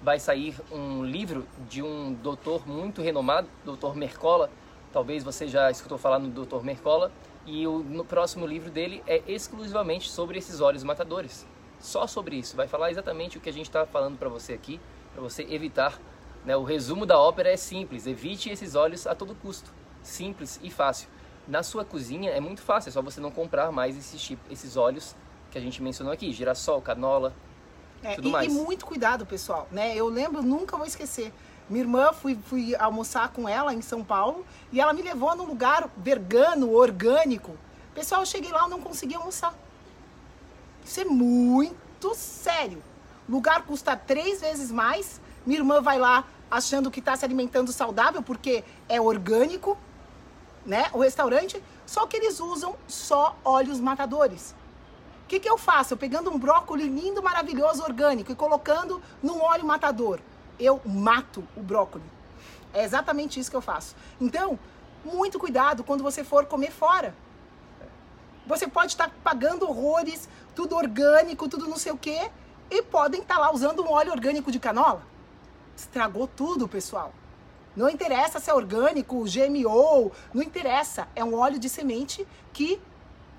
vai 0.03 0.19
sair 0.19 0.57
um 0.73 1.05
livro 1.05 1.47
de 1.69 1.83
um 1.83 2.13
doutor 2.15 2.67
muito 2.67 3.03
renomado, 3.03 3.49
doutor 3.65 3.95
Mercola, 3.95 4.51
Talvez 4.93 5.23
você 5.23 5.47
já 5.47 5.71
escutou 5.71 5.99
falar 5.99 6.19
no 6.19 6.29
Dr. 6.29 6.63
Mercola. 6.63 7.13
E 7.47 7.67
o 7.67 7.79
no 7.79 8.05
próximo 8.05 8.47
livro 8.47 8.71
dele 8.71 9.03
é 9.07 9.23
exclusivamente 9.27 10.11
sobre 10.11 10.39
esses 10.39 10.61
óleos 10.61 10.85
matadores. 10.85 11.47
Só 11.81 12.07
sobre 12.07 12.37
isso. 12.37 12.57
Vai 12.57 12.69
falar 12.69 12.91
exatamente 12.91 13.39
o 13.39 13.41
que 13.41 13.49
a 13.49 13.53
gente 13.53 13.67
está 13.67 13.87
falando 13.87 14.19
para 14.19 14.29
você 14.29 14.53
aqui, 14.53 14.81
para 15.15 15.23
você 15.23 15.47
evitar. 15.49 15.99
Né? 16.45 16.57
O 16.57 16.63
resumo 16.63 17.07
da 17.07 17.19
ópera 17.19 17.51
é 17.51 17.57
simples: 17.57 18.07
evite 18.07 18.51
esses 18.51 18.75
óleos 18.75 19.07
a 19.07 19.15
todo 19.15 19.35
custo. 19.35 19.73
Simples 20.03 20.61
e 20.63 20.71
fácil. 20.71 21.09
Na 21.47 21.63
sua 21.63 21.85
cozinha 21.85 22.31
é 22.31 22.41
muito 22.41 22.61
fácil, 22.61 22.91
é 22.91 22.93
só 22.93 23.01
você 23.01 23.21
não 23.21 23.31
comprar 23.31 23.73
mais 23.73 23.97
esses, 23.97 24.21
tipo, 24.21 24.43
esses 24.53 24.77
óleos 24.77 25.17
que 25.51 25.57
a 25.57 25.61
gente 25.61 25.83
mencionou 25.83 26.13
aqui: 26.13 26.33
girassol, 26.33 26.83
canola, 26.83 27.33
é, 28.03 28.15
tudo 28.15 28.29
e, 28.29 28.33
mais. 28.33 28.53
E 28.53 28.55
muito 28.55 28.85
cuidado, 28.85 29.25
pessoal. 29.25 29.67
Né? 29.71 29.97
Eu 29.97 30.09
lembro, 30.09 30.43
nunca 30.43 30.77
vou 30.77 30.87
esquecer. 30.87 31.33
Minha 31.69 31.83
irmã, 31.83 32.13
fui, 32.15 32.39
fui 32.47 32.75
almoçar 32.77 33.29
com 33.29 33.47
ela 33.47 33.75
em 33.75 33.83
São 33.83 34.03
Paulo 34.03 34.45
e 34.73 34.81
ela 34.81 34.95
me 34.95 35.03
levou 35.03 35.37
num 35.37 35.45
lugar 35.45 35.91
vegano, 35.99 36.73
orgânico. 36.73 37.57
Pessoal, 37.95 38.23
eu 38.23 38.27
cheguei 38.27 38.51
lá 38.51 38.67
e 38.67 38.71
não 38.71 38.81
consegui 38.81 39.15
almoçar. 39.15 39.53
Isso 40.83 41.01
é 41.01 41.05
muito 41.05 42.15
sério. 42.15 42.83
Lugar 43.29 43.67
custa 43.67 43.95
três 43.95 44.41
vezes 44.41 44.71
mais. 44.71 45.21
Minha 45.45 45.59
irmã 45.59 45.83
vai 45.83 45.99
lá 45.99 46.25
achando 46.51 46.91
que 46.91 47.01
está 47.01 47.15
se 47.15 47.25
alimentando 47.27 47.71
saudável 47.71 48.23
porque 48.23 48.65
é 48.89 48.99
orgânico, 48.99 49.77
né? 50.65 50.89
O 50.95 51.01
restaurante. 51.01 51.63
Só 51.85 52.07
que 52.07 52.17
eles 52.17 52.41
usam 52.41 52.77
só 52.87 53.37
óleos 53.45 53.79
matadores. 53.79 54.55
O 55.25 55.29
que, 55.29 55.39
que 55.39 55.51
eu 55.51 55.59
faço? 55.59 55.93
Eu 55.93 55.99
pegando 55.99 56.31
um 56.31 56.39
brócolis 56.39 56.87
lindo, 56.87 57.23
maravilhoso, 57.23 57.83
orgânico 57.83 58.33
e 58.33 58.35
colocando 58.35 59.03
num 59.23 59.43
óleo 59.43 59.67
matador 59.67 60.19
eu 60.59 60.81
mato 60.85 61.47
o 61.57 61.61
brócolis. 61.61 62.07
É 62.73 62.85
exatamente 62.85 63.41
isso 63.41 63.51
que 63.51 63.57
eu 63.57 63.61
faço. 63.61 63.95
Então, 64.21 64.59
muito 65.05 65.39
cuidado 65.39 65.83
quando 65.85 66.03
você 66.03 66.23
for 66.23 66.47
comer 66.47 66.71
fora. 66.71 67.15
Você 68.47 68.67
pode 68.67 68.93
estar 68.93 69.11
pagando 69.23 69.69
horrores, 69.69 70.29
tudo 70.55 70.77
orgânico, 70.77 71.49
tudo 71.49 71.69
não 71.69 71.77
sei 71.77 71.93
o 71.93 71.99
quê, 71.99 72.31
e 72.71 72.83
podem 72.83 73.21
estar 73.21 73.39
lá 73.39 73.53
usando 73.53 73.83
um 73.83 73.91
óleo 73.91 74.13
orgânico 74.13 74.51
de 74.51 74.59
canola. 74.59 75.03
Estragou 75.77 76.27
tudo, 76.27 76.67
pessoal. 76.67 77.13
Não 77.77 77.89
interessa 77.89 78.41
se 78.41 78.51
é 78.51 78.55
orgânico, 78.55 79.25
GMO, 79.25 80.11
não 80.35 80.43
interessa. 80.43 81.07
É 81.15 81.23
um 81.23 81.35
óleo 81.35 81.59
de 81.59 81.69
semente 81.69 82.27
que 82.53 82.81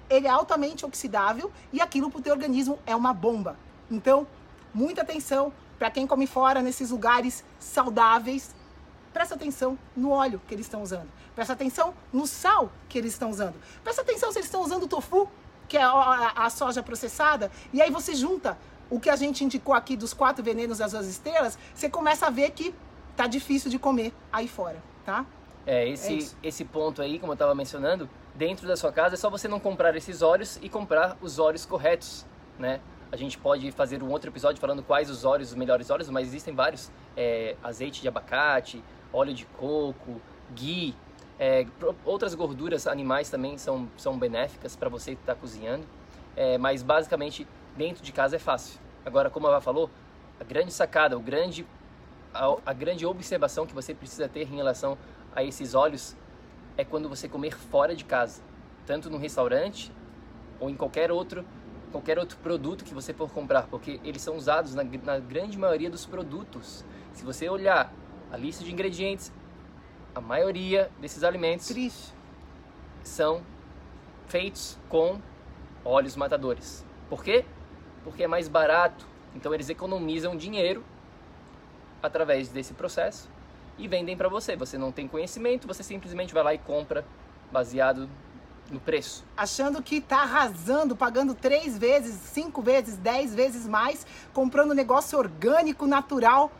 ele 0.10 0.28
é 0.28 0.30
altamente 0.30 0.86
oxidável 0.86 1.52
e 1.74 1.82
aquilo 1.82 2.10
para 2.10 2.20
o 2.20 2.22
teu 2.22 2.34
organismo 2.34 2.80
é 2.86 2.96
uma 2.96 3.14
bomba. 3.14 3.58
Então, 3.92 4.26
muita 4.74 5.02
atenção, 5.02 5.52
para 5.80 5.90
quem 5.90 6.06
come 6.06 6.28
fora 6.28 6.62
nesses 6.62 6.92
lugares 6.92 7.44
saudáveis, 7.58 8.54
presta 9.14 9.36
atenção 9.36 9.80
no 9.96 10.12
óleo 10.12 10.42
que 10.46 10.54
eles 10.54 10.66
estão 10.66 10.84
usando. 10.84 11.08
Presta 11.34 11.54
atenção 11.54 11.94
no 12.12 12.28
sal 12.28 12.70
que 12.90 12.98
eles 12.98 13.14
estão 13.14 13.30
usando. 13.30 13.56
Presta 13.82 14.02
atenção 14.02 14.30
se 14.32 14.40
eles 14.40 14.48
estão 14.48 14.62
usando 14.62 14.86
tofu, 14.88 15.30
que 15.70 15.78
é 15.78 15.82
a, 15.82 16.34
a, 16.36 16.50
soja 16.50 16.84
processada. 16.84 17.50
E 17.72 17.82
aí 17.82 17.90
você 17.90 18.14
junta 18.14 18.58
o 18.90 19.00
que 19.00 19.10
a 19.10 19.16
gente 19.16 19.44
indicou 19.44 19.74
aqui 19.74 19.96
dos 19.96 20.14
quatro 20.14 20.44
venenos 20.44 20.80
das 20.80 20.92
duas 20.92 21.08
estrelas, 21.08 21.58
você 21.74 21.90
começa 21.90 22.28
a 22.28 22.30
ver 22.30 22.52
que 22.52 22.76
tá 23.16 23.26
difícil 23.26 23.72
de 23.72 23.80
comer 23.80 24.14
aí 24.34 24.48
fora, 24.48 24.84
tá? 25.06 25.26
É, 25.66 25.88
esse, 25.88 26.36
é 26.44 26.48
esse 26.48 26.66
ponto 26.66 27.02
aí, 27.02 27.20
como 27.20 27.32
eu 27.32 27.36
estava 27.36 27.54
mencionando, 27.54 28.10
dentro 28.34 28.68
da 28.68 28.76
sua 28.76 28.92
casa 28.92 29.16
é 29.16 29.18
só 29.18 29.30
você 29.30 29.48
não 29.48 29.60
comprar 29.60 29.96
esses 29.96 30.22
óleos 30.22 30.58
e 30.62 30.68
comprar 30.68 31.16
os 31.22 31.38
óleos 31.38 31.66
corretos, 31.66 32.26
né? 32.58 32.82
A 33.12 33.16
gente 33.16 33.38
pode 33.38 33.72
fazer 33.72 34.04
um 34.04 34.10
outro 34.10 34.30
episódio 34.30 34.62
falando 34.62 34.84
quais 34.84 35.10
os 35.10 35.26
óleos, 35.26 35.50
os 35.50 35.56
melhores 35.56 35.90
óleos, 35.90 36.10
mas 36.10 36.28
existem 36.28 36.54
vários. 36.54 36.92
É, 37.18 37.56
azeite 37.64 38.02
de 38.02 38.08
abacate, 38.08 38.84
óleo 39.12 39.34
de 39.34 39.46
coco, 39.46 40.22
ghee. 40.54 40.96
É, 41.40 41.66
outras 42.06 42.36
gorduras 42.36 42.86
animais 42.86 43.30
também 43.30 43.58
são, 43.58 43.90
são 43.98 44.18
benéficas 44.18 44.76
para 44.76 44.90
você 44.90 45.14
estar 45.14 45.34
tá 45.34 45.40
cozinhando. 45.40 45.86
É, 46.36 46.58
mas 46.58 46.84
basicamente 46.84 47.48
dentro 47.76 48.04
de 48.04 48.12
casa 48.12 48.36
é 48.36 48.40
fácil. 48.40 48.80
Agora, 49.06 49.30
como 49.30 49.48
a 49.48 49.50
Ava 49.50 49.62
falou, 49.62 49.90
a 50.40 50.44
grande 50.44 50.72
sacada, 50.72 51.18
o 51.18 51.22
grande, 51.22 51.66
a, 52.34 52.56
a 52.66 52.74
grande 52.74 53.06
observação 53.06 53.66
que 53.66 53.74
você 53.74 53.94
precisa 53.94 54.28
ter 54.30 54.44
em 54.44 54.56
relação 54.56 54.98
a 55.36 55.44
esses 55.44 55.74
óleos 55.74 56.16
é 56.78 56.86
quando 56.86 57.10
você 57.10 57.28
comer 57.28 57.58
fora 57.58 57.96
de 57.96 58.06
casa, 58.06 58.42
tanto 58.86 59.10
no 59.10 59.18
restaurante 59.18 59.92
ou 60.60 60.70
em 60.70 60.76
qualquer 60.76 61.12
outro 61.12 61.44
qualquer 61.92 62.20
outro 62.20 62.38
produto 62.38 62.84
que 62.84 62.94
você 62.94 63.14
for 63.14 63.30
comprar, 63.32 63.64
porque 63.64 64.00
eles 64.04 64.22
são 64.22 64.36
usados 64.36 64.76
na, 64.76 64.84
na 64.84 65.20
grande 65.20 65.58
maioria 65.58 65.90
dos 65.90 66.06
produtos. 66.06 66.86
Se 67.14 67.24
você 67.24 67.50
olhar 67.50 67.92
a 68.32 68.38
lista 68.38 68.64
de 68.64 68.72
ingredientes, 68.72 69.32
a 70.14 70.22
maioria 70.22 70.92
desses 71.00 71.24
alimentos 71.24 71.68
Triste. 71.68 72.14
são 73.04 73.42
feitos 74.28 74.78
com 74.88 75.20
óleos 75.84 76.16
matadores. 76.16 76.86
Por 77.10 77.24
quê? 77.24 77.46
Porque 78.04 78.24
é 78.24 78.28
mais 78.28 78.48
barato. 78.48 79.08
Então 79.36 79.54
eles 79.54 79.70
economizam 79.70 80.36
dinheiro 80.36 80.84
através 82.02 82.50
desse 82.50 82.74
processo 82.74 83.30
e 83.78 83.88
vendem 83.88 84.16
para 84.16 84.30
você. 84.30 84.56
Você 84.56 84.78
não 84.78 84.92
tem 84.92 85.08
conhecimento, 85.08 85.68
você 85.68 85.84
simplesmente 85.84 86.34
vai 86.34 86.44
lá 86.44 86.54
e 86.54 86.58
compra 86.58 87.06
baseado 87.52 88.10
no 88.72 88.80
preço. 88.80 89.24
Achando 89.36 89.82
que 89.82 90.00
tá 90.00 90.22
arrasando, 90.22 90.96
pagando 90.96 91.34
três 91.34 91.78
vezes, 91.78 92.16
cinco 92.16 92.62
vezes, 92.62 92.98
dez 92.98 93.34
vezes 93.34 93.68
mais, 93.68 94.06
comprando 94.34 94.74
negócio 94.74 95.18
orgânico, 95.18 95.88
natural. 95.88 96.52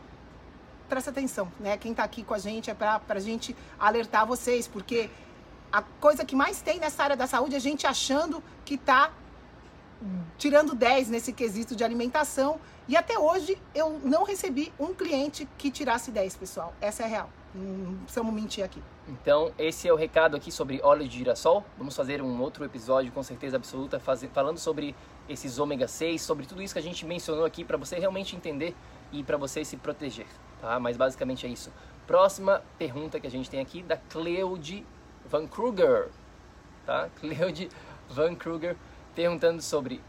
Presta 0.88 1.10
atenção, 1.10 1.50
né? 1.60 1.76
Quem 1.76 1.94
tá 1.94 2.02
aqui 2.02 2.22
com 2.22 2.34
a 2.34 2.38
gente 2.38 2.70
é 2.70 2.74
pra, 2.74 2.98
pra 2.98 3.20
gente 3.20 3.56
alertar 3.78 4.26
vocês, 4.26 4.66
porque 4.66 5.08
a 5.72 5.82
coisa 5.82 6.24
que 6.24 6.34
mais 6.34 6.60
tem 6.60 6.80
nessa 6.80 7.02
área 7.02 7.16
da 7.16 7.26
saúde 7.26 7.54
é 7.54 7.58
a 7.58 7.60
gente 7.60 7.86
achando 7.86 8.42
que 8.64 8.76
tá 8.76 9.12
tirando 10.38 10.74
10 10.74 11.08
nesse 11.08 11.32
quesito 11.32 11.76
de 11.76 11.84
alimentação. 11.84 12.60
E 12.88 12.96
até 12.96 13.18
hoje 13.18 13.60
eu 13.74 14.00
não 14.02 14.24
recebi 14.24 14.72
um 14.78 14.94
cliente 14.94 15.48
que 15.56 15.70
tirasse 15.70 16.10
10, 16.10 16.36
pessoal. 16.36 16.74
Essa 16.80 17.02
é 17.02 17.06
a 17.06 17.08
real. 17.08 17.30
Não 17.54 17.96
precisamos 17.98 18.32
mentir 18.32 18.64
aqui. 18.64 18.80
Então, 19.08 19.52
esse 19.58 19.88
é 19.88 19.92
o 19.92 19.96
recado 19.96 20.36
aqui 20.36 20.52
sobre 20.52 20.80
óleo 20.82 21.08
de 21.08 21.18
girassol. 21.18 21.64
Vamos 21.76 21.96
fazer 21.96 22.22
um 22.22 22.40
outro 22.40 22.64
episódio 22.64 23.10
com 23.10 23.22
certeza 23.22 23.56
absoluta 23.56 23.98
fazer, 23.98 24.28
falando 24.28 24.58
sobre 24.58 24.94
esses 25.28 25.58
ômega 25.58 25.88
6, 25.88 26.22
sobre 26.22 26.46
tudo 26.46 26.62
isso 26.62 26.72
que 26.72 26.78
a 26.78 26.82
gente 26.82 27.04
mencionou 27.04 27.44
aqui 27.44 27.64
para 27.64 27.76
você 27.76 27.98
realmente 27.98 28.36
entender 28.36 28.74
e 29.12 29.24
para 29.24 29.36
você 29.36 29.64
se 29.64 29.76
proteger, 29.76 30.26
tá? 30.60 30.78
Mas 30.78 30.96
basicamente 30.96 31.44
é 31.44 31.48
isso. 31.48 31.72
Próxima 32.06 32.62
pergunta 32.78 33.18
que 33.18 33.26
a 33.26 33.30
gente 33.30 33.50
tem 33.50 33.60
aqui 33.60 33.82
da 33.82 33.96
Cleude 33.96 34.86
Van 35.26 35.46
Kruger, 35.48 36.08
tá? 36.86 37.08
Cleude 37.18 37.68
Van 38.08 38.34
Kruger 38.36 38.76
perguntando 39.14 39.60
sobre 39.60 40.00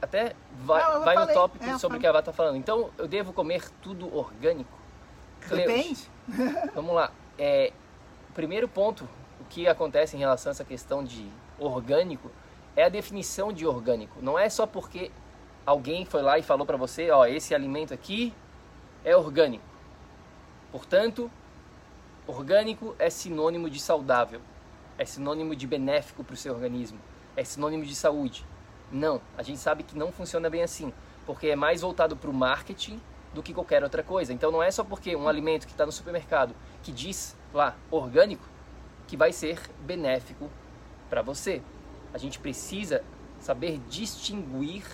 até 0.00 0.34
vai, 0.58 0.82
Não, 0.82 1.04
vai 1.04 1.16
no 1.16 1.32
tópico 1.32 1.64
É, 1.64 1.78
sobre 1.78 1.98
o 1.98 2.00
que 2.00 2.06
ela 2.06 2.18
está 2.20 2.32
falando. 2.32 2.56
Então, 2.56 2.90
eu 2.98 3.08
devo 3.08 3.32
comer 3.32 3.68
tudo 3.82 4.14
orgânico? 4.14 4.83
Cleude, 5.48 5.66
Depende. 5.66 6.10
Vamos 6.74 6.94
lá. 6.94 7.10
É, 7.38 7.72
o 8.30 8.32
primeiro 8.32 8.68
ponto, 8.68 9.08
o 9.40 9.44
que 9.44 9.68
acontece 9.68 10.16
em 10.16 10.18
relação 10.18 10.50
a 10.50 10.52
essa 10.52 10.64
questão 10.64 11.04
de 11.04 11.28
orgânico, 11.58 12.30
é 12.76 12.84
a 12.84 12.88
definição 12.88 13.52
de 13.52 13.66
orgânico. 13.66 14.20
Não 14.20 14.38
é 14.38 14.48
só 14.48 14.66
porque 14.66 15.10
alguém 15.64 16.04
foi 16.04 16.22
lá 16.22 16.38
e 16.38 16.42
falou 16.42 16.66
para 16.66 16.76
você, 16.76 17.10
ó, 17.10 17.26
esse 17.26 17.54
alimento 17.54 17.94
aqui 17.94 18.32
é 19.04 19.16
orgânico. 19.16 19.64
Portanto, 20.72 21.30
orgânico 22.26 22.96
é 22.98 23.08
sinônimo 23.08 23.70
de 23.70 23.78
saudável, 23.78 24.40
é 24.98 25.04
sinônimo 25.04 25.54
de 25.54 25.66
benéfico 25.66 26.24
para 26.24 26.34
o 26.34 26.36
seu 26.36 26.52
organismo, 26.52 26.98
é 27.36 27.44
sinônimo 27.44 27.84
de 27.84 27.94
saúde. 27.94 28.44
Não, 28.90 29.20
a 29.36 29.42
gente 29.42 29.58
sabe 29.58 29.82
que 29.82 29.96
não 29.96 30.10
funciona 30.10 30.50
bem 30.50 30.62
assim, 30.62 30.92
porque 31.26 31.48
é 31.48 31.56
mais 31.56 31.82
voltado 31.82 32.16
para 32.16 32.30
o 32.30 32.34
marketing 32.34 33.00
do 33.34 33.42
que 33.42 33.52
qualquer 33.52 33.82
outra 33.82 34.02
coisa. 34.02 34.32
Então 34.32 34.50
não 34.50 34.62
é 34.62 34.70
só 34.70 34.84
porque 34.84 35.14
um 35.14 35.28
alimento 35.28 35.66
que 35.66 35.72
está 35.72 35.84
no 35.84 35.92
supermercado 35.92 36.54
que 36.82 36.92
diz 36.92 37.36
lá 37.52 37.76
orgânico 37.90 38.44
que 39.06 39.16
vai 39.16 39.32
ser 39.32 39.60
benéfico 39.80 40.48
para 41.10 41.20
você. 41.20 41.60
A 42.12 42.18
gente 42.18 42.38
precisa 42.38 43.02
saber 43.40 43.80
distinguir 43.88 44.84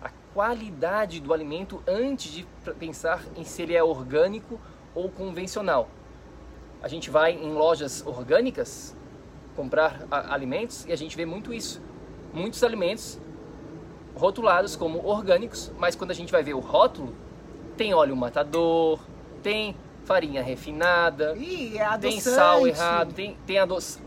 a 0.00 0.10
qualidade 0.32 1.20
do 1.20 1.32
alimento 1.32 1.82
antes 1.86 2.30
de 2.30 2.46
pensar 2.78 3.24
em 3.34 3.42
se 3.42 3.62
ele 3.62 3.74
é 3.74 3.82
orgânico 3.82 4.60
ou 4.94 5.10
convencional. 5.10 5.88
A 6.82 6.88
gente 6.88 7.10
vai 7.10 7.32
em 7.32 7.52
lojas 7.52 8.06
orgânicas 8.06 8.94
comprar 9.56 10.06
alimentos 10.10 10.84
e 10.84 10.92
a 10.92 10.96
gente 10.96 11.16
vê 11.16 11.24
muito 11.24 11.52
isso. 11.52 11.80
Muitos 12.32 12.62
alimentos 12.62 13.18
rotulados 14.14 14.76
como 14.76 15.04
orgânicos, 15.04 15.72
mas 15.78 15.96
quando 15.96 16.10
a 16.10 16.14
gente 16.14 16.30
vai 16.30 16.42
ver 16.42 16.54
o 16.54 16.60
rótulo, 16.60 17.14
tem 17.76 17.94
óleo 17.94 18.16
matador, 18.16 18.98
tem 19.42 19.76
farinha 20.04 20.42
refinada, 20.42 21.34
Ih, 21.36 21.78
é 21.78 21.98
tem 21.98 22.20
sal 22.20 22.66
errado, 22.66 23.12
tem, 23.12 23.36
tem, 23.46 23.56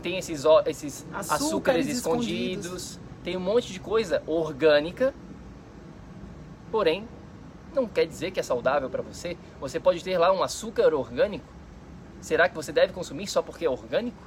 tem 0.02 0.16
esses, 0.18 0.44
esses 0.66 1.06
Açúcares 1.12 1.30
açúcares 1.30 1.86
escondidos. 1.88 2.64
escondidos, 2.66 3.00
tem 3.22 3.36
um 3.36 3.40
monte 3.40 3.72
de 3.72 3.78
coisa 3.78 4.22
orgânica, 4.26 5.12
porém 6.70 7.06
não 7.74 7.86
quer 7.86 8.06
dizer 8.06 8.30
que 8.30 8.40
é 8.40 8.42
saudável 8.42 8.88
para 8.90 9.02
você. 9.02 9.36
Você 9.60 9.78
pode 9.78 10.02
ter 10.02 10.18
lá 10.18 10.32
um 10.32 10.42
açúcar 10.42 10.92
orgânico. 10.94 11.44
Será 12.20 12.48
que 12.48 12.54
você 12.54 12.72
deve 12.72 12.92
consumir 12.92 13.26
só 13.26 13.42
porque 13.42 13.64
é 13.64 13.70
orgânico? 13.70 14.18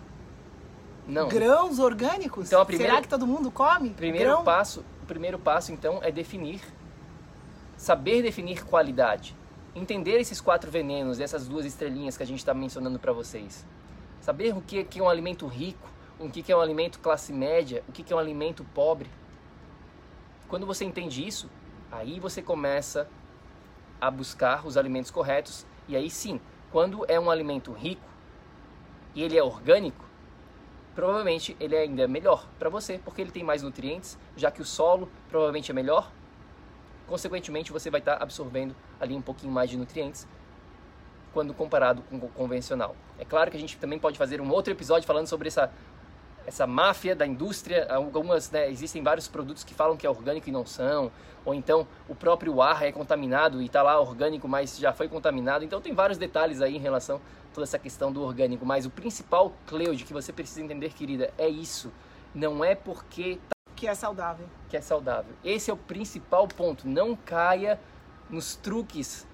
Não. 1.07 1.27
Grãos 1.27 1.79
orgânicos? 1.79 2.47
Então, 2.47 2.61
a 2.61 2.65
primeira- 2.65 2.93
Será 2.93 3.01
que 3.01 3.09
todo 3.09 3.27
mundo 3.27 3.51
come? 3.51 3.89
Primeiro 3.89 4.29
Grão? 4.29 4.43
passo, 4.43 4.85
o 5.01 5.05
primeiro 5.05 5.37
passo 5.37 5.71
então 5.73 5.99
é 6.01 6.11
definir, 6.11 6.61
saber 7.83 8.21
definir 8.21 8.63
qualidade, 8.63 9.35
entender 9.75 10.17
esses 10.17 10.39
quatro 10.39 10.71
venenos, 10.71 11.19
essas 11.19 11.49
duas 11.49 11.65
estrelinhas 11.65 12.15
que 12.15 12.23
a 12.23 12.25
gente 12.25 12.37
está 12.37 12.53
mencionando 12.53 12.97
para 12.97 13.11
vocês, 13.11 13.65
saber 14.21 14.55
o 14.55 14.61
que 14.61 14.87
é 14.95 15.03
um 15.03 15.09
alimento 15.09 15.45
rico, 15.47 15.89
o 16.17 16.29
que 16.29 16.49
é 16.49 16.55
um 16.55 16.61
alimento 16.61 16.99
classe 16.99 17.33
média, 17.33 17.83
o 17.85 17.91
que 17.91 18.13
é 18.13 18.15
um 18.15 18.19
alimento 18.19 18.63
pobre. 18.73 19.09
Quando 20.47 20.65
você 20.65 20.85
entende 20.85 21.27
isso, 21.27 21.49
aí 21.91 22.21
você 22.21 22.41
começa 22.41 23.05
a 23.99 24.09
buscar 24.09 24.65
os 24.65 24.77
alimentos 24.77 25.11
corretos 25.11 25.65
e 25.85 25.97
aí 25.97 26.09
sim, 26.09 26.39
quando 26.71 27.05
é 27.09 27.19
um 27.19 27.29
alimento 27.29 27.73
rico 27.73 28.07
e 29.13 29.23
ele 29.23 29.37
é 29.37 29.43
orgânico 29.43 30.05
provavelmente 30.95 31.57
ele 31.59 31.75
ainda 31.75 32.03
é 32.03 32.07
melhor 32.07 32.47
para 32.57 32.69
você, 32.69 32.97
porque 33.03 33.21
ele 33.21 33.31
tem 33.31 33.43
mais 33.43 33.61
nutrientes, 33.61 34.17
já 34.37 34.49
que 34.51 34.61
o 34.61 34.65
solo 34.65 35.09
provavelmente 35.27 35.69
é 35.69 35.73
melhor. 35.73 36.09
Consequentemente, 37.07 37.71
você 37.71 37.89
vai 37.89 37.99
estar 37.99 38.21
absorvendo 38.21 38.75
ali 38.99 39.15
um 39.15 39.21
pouquinho 39.21 39.51
mais 39.51 39.69
de 39.69 39.77
nutrientes 39.77 40.27
quando 41.33 41.53
comparado 41.53 42.03
com 42.03 42.17
o 42.17 42.29
convencional. 42.29 42.95
É 43.17 43.25
claro 43.25 43.49
que 43.49 43.57
a 43.57 43.59
gente 43.59 43.77
também 43.77 43.99
pode 43.99 44.17
fazer 44.17 44.39
um 44.39 44.49
outro 44.51 44.71
episódio 44.71 45.07
falando 45.07 45.27
sobre 45.27 45.47
essa 45.47 45.71
essa 46.45 46.67
máfia 46.67 47.15
da 47.15 47.25
indústria, 47.25 47.87
algumas, 47.89 48.51
né, 48.51 48.69
existem 48.69 49.01
vários 49.01 49.27
produtos 49.27 49.63
que 49.63 49.73
falam 49.73 49.95
que 49.95 50.05
é 50.05 50.09
orgânico 50.09 50.49
e 50.49 50.51
não 50.51 50.65
são, 50.65 51.11
ou 51.45 51.53
então 51.53 51.87
o 52.07 52.15
próprio 52.15 52.61
ar 52.61 52.83
é 52.83 52.91
contaminado 52.91 53.61
e 53.61 53.65
está 53.65 53.81
lá 53.81 53.99
orgânico, 53.99 54.47
mas 54.47 54.77
já 54.77 54.93
foi 54.93 55.07
contaminado. 55.07 55.63
Então 55.63 55.81
tem 55.81 55.93
vários 55.93 56.17
detalhes 56.17 56.61
aí 56.61 56.75
em 56.75 56.79
relação 56.79 57.17
a 57.17 57.53
toda 57.53 57.63
essa 57.63 57.79
questão 57.79 58.11
do 58.11 58.21
orgânico, 58.21 58.65
mas 58.65 58.85
o 58.85 58.89
principal, 58.89 59.53
Cleude, 59.65 60.03
que 60.03 60.13
você 60.13 60.33
precisa 60.33 60.61
entender, 60.61 60.93
querida, 60.93 61.33
é 61.37 61.47
isso. 61.47 61.91
Não 62.33 62.63
é 62.63 62.75
porque 62.75 63.39
Que 63.83 63.87
é 63.89 63.95
saudável. 63.95 64.47
que 64.69 64.77
é 64.77 64.81
saudável. 64.81 65.33
Esse 65.43 65.69
é 65.69 65.73
o 65.73 65.75
principal 65.75 66.47
ponto. 66.47 66.87
Não 66.87 67.17
caia 67.17 67.77
nos 68.29 68.55
truques 68.55 69.27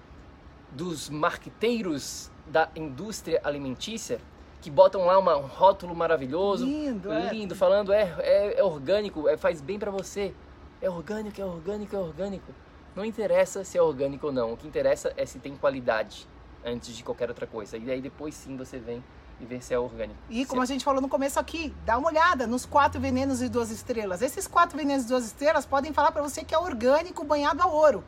dos 0.72 1.08
marqueteiros 1.08 2.32
da 2.48 2.68
indústria 2.74 3.40
alimentícia 3.44 4.20
que 4.60 4.68
botam 4.68 5.06
lá 5.06 5.20
um 5.20 5.46
rótulo 5.46 5.94
maravilhoso, 5.94 6.66
Lindo, 6.66 7.12
é. 7.12 7.32
lindo, 7.32 7.54
falando 7.54 7.92
é, 7.92 8.12
é, 8.18 8.58
é 8.58 8.64
orgânico, 8.64 9.28
é, 9.28 9.36
faz 9.36 9.60
bem 9.60 9.78
pra 9.78 9.92
você. 9.92 10.34
É 10.82 10.90
orgânico, 10.90 11.40
é 11.40 11.44
orgânico, 11.44 11.94
é 11.94 11.98
orgânico. 12.00 12.52
Não 12.96 13.04
interessa 13.04 13.62
se 13.62 13.78
é 13.78 13.82
orgânico 13.82 14.26
ou 14.26 14.32
não. 14.32 14.54
O 14.54 14.56
que 14.56 14.66
interessa 14.66 15.12
é 15.16 15.24
se 15.24 15.38
tem 15.38 15.56
qualidade 15.56 16.26
antes 16.64 16.96
de 16.96 17.04
qualquer 17.04 17.28
outra 17.28 17.46
coisa. 17.46 17.76
E 17.78 17.88
aí 17.88 18.00
depois 18.00 18.34
sim 18.34 18.56
você 18.56 18.80
vem 18.80 19.00
e 19.40 19.44
vê 19.44 19.60
se 19.60 19.72
é 19.72 19.78
orgânico. 19.78 20.18
E 20.28 20.44
como 20.44 20.60
a 20.60 20.66
gente 20.66 20.84
falou 20.84 21.00
no 21.00 21.08
começo 21.08 21.40
aqui, 21.40 21.74
dá 21.84 21.96
uma 21.96 22.08
olhada 22.08 22.46
nos 22.46 22.66
quatro 22.66 23.00
venenos 23.00 23.40
e 23.40 23.48
duas 23.48 23.70
estrelas. 23.70 24.22
Esses 24.22 24.46
quatro 24.46 24.76
venenos 24.76 25.04
e 25.04 25.08
duas 25.08 25.24
estrelas 25.24 25.64
podem 25.64 25.92
falar 25.92 26.12
para 26.12 26.22
você 26.22 26.44
que 26.44 26.54
é 26.54 26.58
orgânico 26.58 27.24
banhado 27.24 27.62
a 27.62 27.66
ouro. 27.66 28.04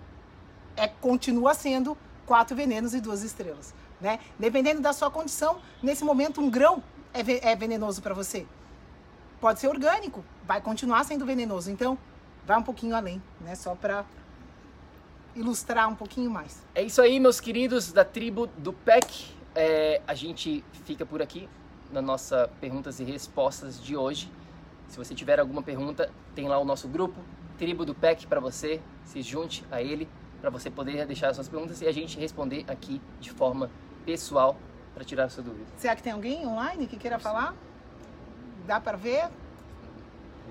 É 0.76 0.86
continua 0.86 1.54
sendo 1.54 1.96
quatro 2.26 2.54
venenos 2.54 2.94
e 2.94 3.00
duas 3.00 3.22
estrelas, 3.22 3.74
né? 4.00 4.20
Dependendo 4.38 4.80
da 4.80 4.92
sua 4.92 5.10
condição, 5.10 5.58
nesse 5.82 6.04
momento 6.04 6.40
um 6.40 6.50
grão 6.50 6.82
é, 7.12 7.50
é 7.50 7.56
venenoso 7.56 8.02
para 8.02 8.14
você. 8.14 8.46
Pode 9.40 9.58
ser 9.58 9.68
orgânico, 9.68 10.24
vai 10.46 10.60
continuar 10.60 11.04
sendo 11.04 11.26
venenoso. 11.26 11.70
Então, 11.70 11.98
vai 12.46 12.58
um 12.58 12.62
pouquinho 12.62 12.94
além, 12.94 13.22
né? 13.40 13.54
Só 13.54 13.74
para 13.74 14.04
ilustrar 15.34 15.88
um 15.88 15.94
pouquinho 15.94 16.30
mais. 16.30 16.62
É 16.74 16.82
isso 16.82 17.00
aí, 17.00 17.18
meus 17.18 17.40
queridos 17.40 17.92
da 17.92 18.04
tribo 18.04 18.46
do 18.58 18.72
PEC. 18.72 19.41
É, 19.54 20.00
a 20.06 20.14
gente 20.14 20.64
fica 20.84 21.04
por 21.04 21.20
aqui 21.20 21.48
na 21.90 22.00
nossa 22.00 22.48
perguntas 22.60 23.00
e 23.00 23.04
respostas 23.04 23.82
de 23.82 23.96
hoje. 23.96 24.30
Se 24.88 24.96
você 24.96 25.14
tiver 25.14 25.38
alguma 25.38 25.62
pergunta, 25.62 26.10
tem 26.34 26.48
lá 26.48 26.58
o 26.58 26.64
nosso 26.64 26.88
grupo, 26.88 27.20
Tribo 27.58 27.84
do 27.84 27.94
PEC, 27.94 28.26
para 28.26 28.40
você. 28.40 28.80
Se 29.04 29.20
junte 29.20 29.64
a 29.70 29.82
ele, 29.82 30.08
para 30.40 30.50
você 30.50 30.70
poder 30.70 31.06
deixar 31.06 31.32
suas 31.34 31.48
perguntas 31.48 31.80
e 31.80 31.86
a 31.86 31.92
gente 31.92 32.18
responder 32.18 32.64
aqui 32.66 33.00
de 33.20 33.30
forma 33.30 33.70
pessoal 34.04 34.56
para 34.94 35.04
tirar 35.04 35.24
a 35.24 35.28
sua 35.28 35.42
dúvida. 35.42 35.66
Será 35.76 35.94
que 35.94 36.02
tem 36.02 36.12
alguém 36.12 36.46
online 36.46 36.86
que 36.86 36.96
queira 36.96 37.18
falar? 37.18 37.54
Dá 38.66 38.80
para 38.80 38.96
ver? 38.96 39.28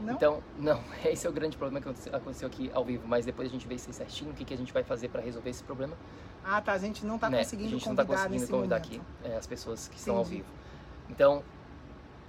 Não? 0.01 0.13
Então, 0.13 0.43
não, 0.57 0.81
esse 1.05 1.25
é 1.27 1.29
o 1.29 1.33
grande 1.33 1.57
problema 1.57 1.81
que 1.81 1.89
aconteceu- 2.09 2.47
aqui 2.47 2.71
ao 2.73 2.83
vivo, 2.83 3.07
mas 3.07 3.25
depois 3.25 3.47
a 3.47 3.51
gente 3.51 3.67
vê 3.67 3.75
isso 3.75 3.91
certinho, 3.93 4.31
o 4.31 4.33
que, 4.33 4.45
que 4.45 4.53
a 4.53 4.57
gente 4.57 4.73
vai 4.73 4.83
fazer 4.83 5.09
para 5.09 5.21
resolver 5.21 5.49
esse 5.49 5.63
problema. 5.63 5.95
Ah, 6.43 6.59
tá. 6.61 6.73
A 6.73 6.77
gente 6.77 7.05
não 7.05 7.19
tá 7.19 7.29
né? 7.29 7.39
conseguindo 7.39 7.69
a 7.69 7.71
gente 7.71 7.87
não 7.87 7.95
convidar 7.95 8.13
está 8.13 8.27
conseguindo 8.29 8.51
convidar 8.51 8.79
momento. 8.79 9.01
aqui 9.01 9.29
é, 9.29 9.37
as 9.37 9.45
pessoas 9.45 9.87
que 9.87 9.97
estão 9.97 10.15
ao 10.15 10.21
Entendi. 10.21 10.37
vivo. 10.37 10.49
Então, 11.09 11.43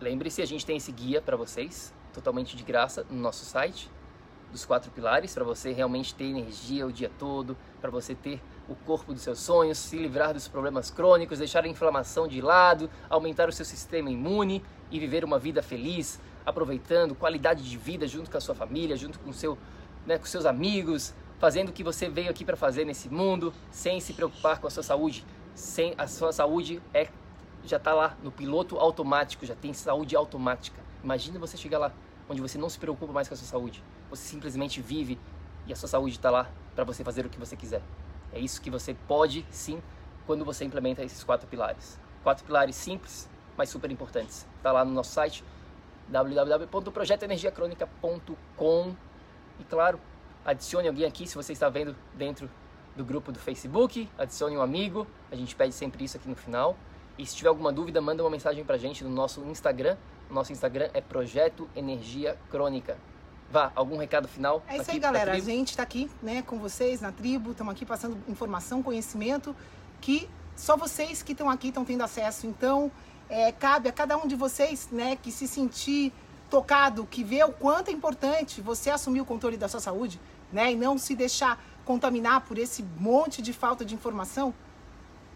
lembre-se, 0.00 0.42
a 0.42 0.46
gente 0.46 0.66
tem 0.66 0.76
esse 0.76 0.92
guia 0.92 1.22
para 1.22 1.36
vocês, 1.36 1.94
totalmente 2.12 2.56
de 2.56 2.62
graça, 2.62 3.06
no 3.10 3.20
nosso 3.20 3.44
site, 3.44 3.90
dos 4.50 4.66
quatro 4.66 4.90
pilares, 4.90 5.32
para 5.32 5.44
você 5.44 5.72
realmente 5.72 6.14
ter 6.14 6.24
energia 6.24 6.86
o 6.86 6.92
dia 6.92 7.10
todo, 7.18 7.56
para 7.80 7.90
você 7.90 8.14
ter 8.14 8.38
o 8.68 8.74
corpo 8.74 9.12
dos 9.14 9.22
seus 9.22 9.38
sonhos, 9.38 9.78
se 9.78 9.96
livrar 9.96 10.34
dos 10.34 10.46
problemas 10.46 10.90
crônicos, 10.90 11.38
deixar 11.38 11.64
a 11.64 11.68
inflamação 11.68 12.28
de 12.28 12.40
lado, 12.40 12.90
aumentar 13.08 13.48
o 13.48 13.52
seu 13.52 13.64
sistema 13.64 14.10
imune 14.10 14.62
e 14.90 15.00
viver 15.00 15.24
uma 15.24 15.38
vida 15.38 15.62
feliz, 15.62 16.20
aproveitando 16.44 17.14
qualidade 17.14 17.68
de 17.68 17.76
vida 17.76 18.06
junto 18.06 18.30
com 18.30 18.36
a 18.36 18.40
sua 18.40 18.54
família, 18.54 18.96
junto 18.96 19.18
com, 19.18 19.32
seu, 19.32 19.58
né, 20.06 20.18
com 20.18 20.26
seus 20.26 20.44
amigos, 20.44 21.14
fazendo 21.38 21.70
o 21.70 21.72
que 21.72 21.82
você 21.82 22.08
veio 22.08 22.30
aqui 22.30 22.44
para 22.44 22.56
fazer 22.56 22.84
nesse 22.84 23.08
mundo, 23.08 23.52
sem 23.70 24.00
se 24.00 24.12
preocupar 24.12 24.60
com 24.60 24.66
a 24.66 24.70
sua 24.70 24.82
saúde. 24.82 25.24
Sem 25.54 25.94
a 25.98 26.06
sua 26.06 26.32
saúde 26.32 26.80
é 26.94 27.08
já 27.64 27.76
está 27.76 27.94
lá 27.94 28.16
no 28.22 28.32
piloto 28.32 28.76
automático, 28.76 29.46
já 29.46 29.54
tem 29.54 29.72
saúde 29.72 30.16
automática. 30.16 30.80
Imagina 31.02 31.38
você 31.38 31.56
chegar 31.56 31.78
lá 31.78 31.92
onde 32.28 32.40
você 32.40 32.58
não 32.58 32.68
se 32.68 32.78
preocupa 32.78 33.12
mais 33.12 33.28
com 33.28 33.34
a 33.34 33.36
sua 33.36 33.46
saúde. 33.46 33.82
Você 34.10 34.28
simplesmente 34.28 34.80
vive 34.80 35.18
e 35.66 35.72
a 35.72 35.76
sua 35.76 35.88
saúde 35.88 36.16
está 36.16 36.30
lá 36.30 36.50
para 36.74 36.84
você 36.84 37.04
fazer 37.04 37.24
o 37.24 37.28
que 37.28 37.38
você 37.38 37.56
quiser. 37.56 37.82
É 38.32 38.40
isso 38.40 38.60
que 38.60 38.70
você 38.70 38.94
pode 39.06 39.46
sim 39.50 39.80
quando 40.26 40.44
você 40.44 40.64
implementa 40.64 41.02
esses 41.04 41.22
quatro 41.22 41.46
pilares. 41.46 41.98
Quatro 42.22 42.44
pilares 42.44 42.76
simples, 42.76 43.28
mas 43.56 43.68
super 43.68 43.90
importantes. 43.90 44.46
Está 44.56 44.72
lá 44.72 44.84
no 44.84 44.92
nosso 44.92 45.12
site 45.12 45.44
www.projetoenergiacronica.com 46.08 48.94
e 49.60 49.64
claro, 49.64 50.00
adicione 50.44 50.88
alguém 50.88 51.06
aqui 51.06 51.26
se 51.26 51.34
você 51.34 51.52
está 51.52 51.68
vendo 51.68 51.94
dentro 52.14 52.48
do 52.96 53.04
grupo 53.04 53.32
do 53.32 53.38
Facebook, 53.38 54.08
adicione 54.18 54.56
um 54.56 54.62
amigo, 54.62 55.06
a 55.30 55.36
gente 55.36 55.54
pede 55.54 55.74
sempre 55.74 56.04
isso 56.04 56.16
aqui 56.16 56.28
no 56.28 56.36
final. 56.36 56.76
E 57.18 57.26
se 57.26 57.36
tiver 57.36 57.48
alguma 57.48 57.72
dúvida, 57.72 58.00
manda 58.00 58.22
uma 58.22 58.30
mensagem 58.30 58.64
pra 58.64 58.78
gente 58.78 59.04
no 59.04 59.10
nosso 59.10 59.40
Instagram. 59.42 59.96
O 60.30 60.34
nosso 60.34 60.52
Instagram 60.52 60.88
é 60.94 61.00
Projeto 61.00 61.68
Energia 61.76 62.38
Crônica. 62.50 62.96
Vá, 63.50 63.70
algum 63.74 63.98
recado 63.98 64.26
final? 64.26 64.62
É 64.66 64.78
isso 64.78 64.90
aí, 64.90 64.98
galera. 64.98 65.32
A 65.32 65.38
gente 65.38 65.68
está 65.68 65.82
aqui 65.82 66.10
né, 66.22 66.42
com 66.42 66.58
vocês 66.58 67.02
na 67.02 67.12
tribo, 67.12 67.50
estamos 67.50 67.72
aqui 67.72 67.84
passando 67.84 68.16
informação, 68.28 68.82
conhecimento 68.82 69.54
que 70.00 70.28
só 70.56 70.76
vocês 70.76 71.22
que 71.22 71.32
estão 71.32 71.50
aqui 71.50 71.68
estão 71.68 71.84
tendo 71.84 72.02
acesso. 72.02 72.46
Então, 72.46 72.90
é, 73.28 73.52
cabe 73.52 73.88
a 73.88 73.92
cada 73.92 74.16
um 74.16 74.26
de 74.26 74.36
vocês 74.36 74.88
né, 74.90 75.16
que 75.16 75.30
se 75.30 75.48
sentir 75.48 76.12
tocado, 76.50 77.06
que 77.06 77.24
vê 77.24 77.42
o 77.44 77.52
quanto 77.52 77.88
é 77.88 77.92
importante 77.92 78.60
você 78.60 78.90
assumir 78.90 79.20
o 79.20 79.24
controle 79.24 79.56
da 79.56 79.68
sua 79.68 79.80
saúde 79.80 80.20
né, 80.52 80.72
e 80.72 80.76
não 80.76 80.98
se 80.98 81.14
deixar 81.14 81.62
contaminar 81.84 82.42
por 82.42 82.58
esse 82.58 82.82
monte 82.98 83.40
de 83.40 83.52
falta 83.52 83.84
de 83.84 83.94
informação. 83.94 84.54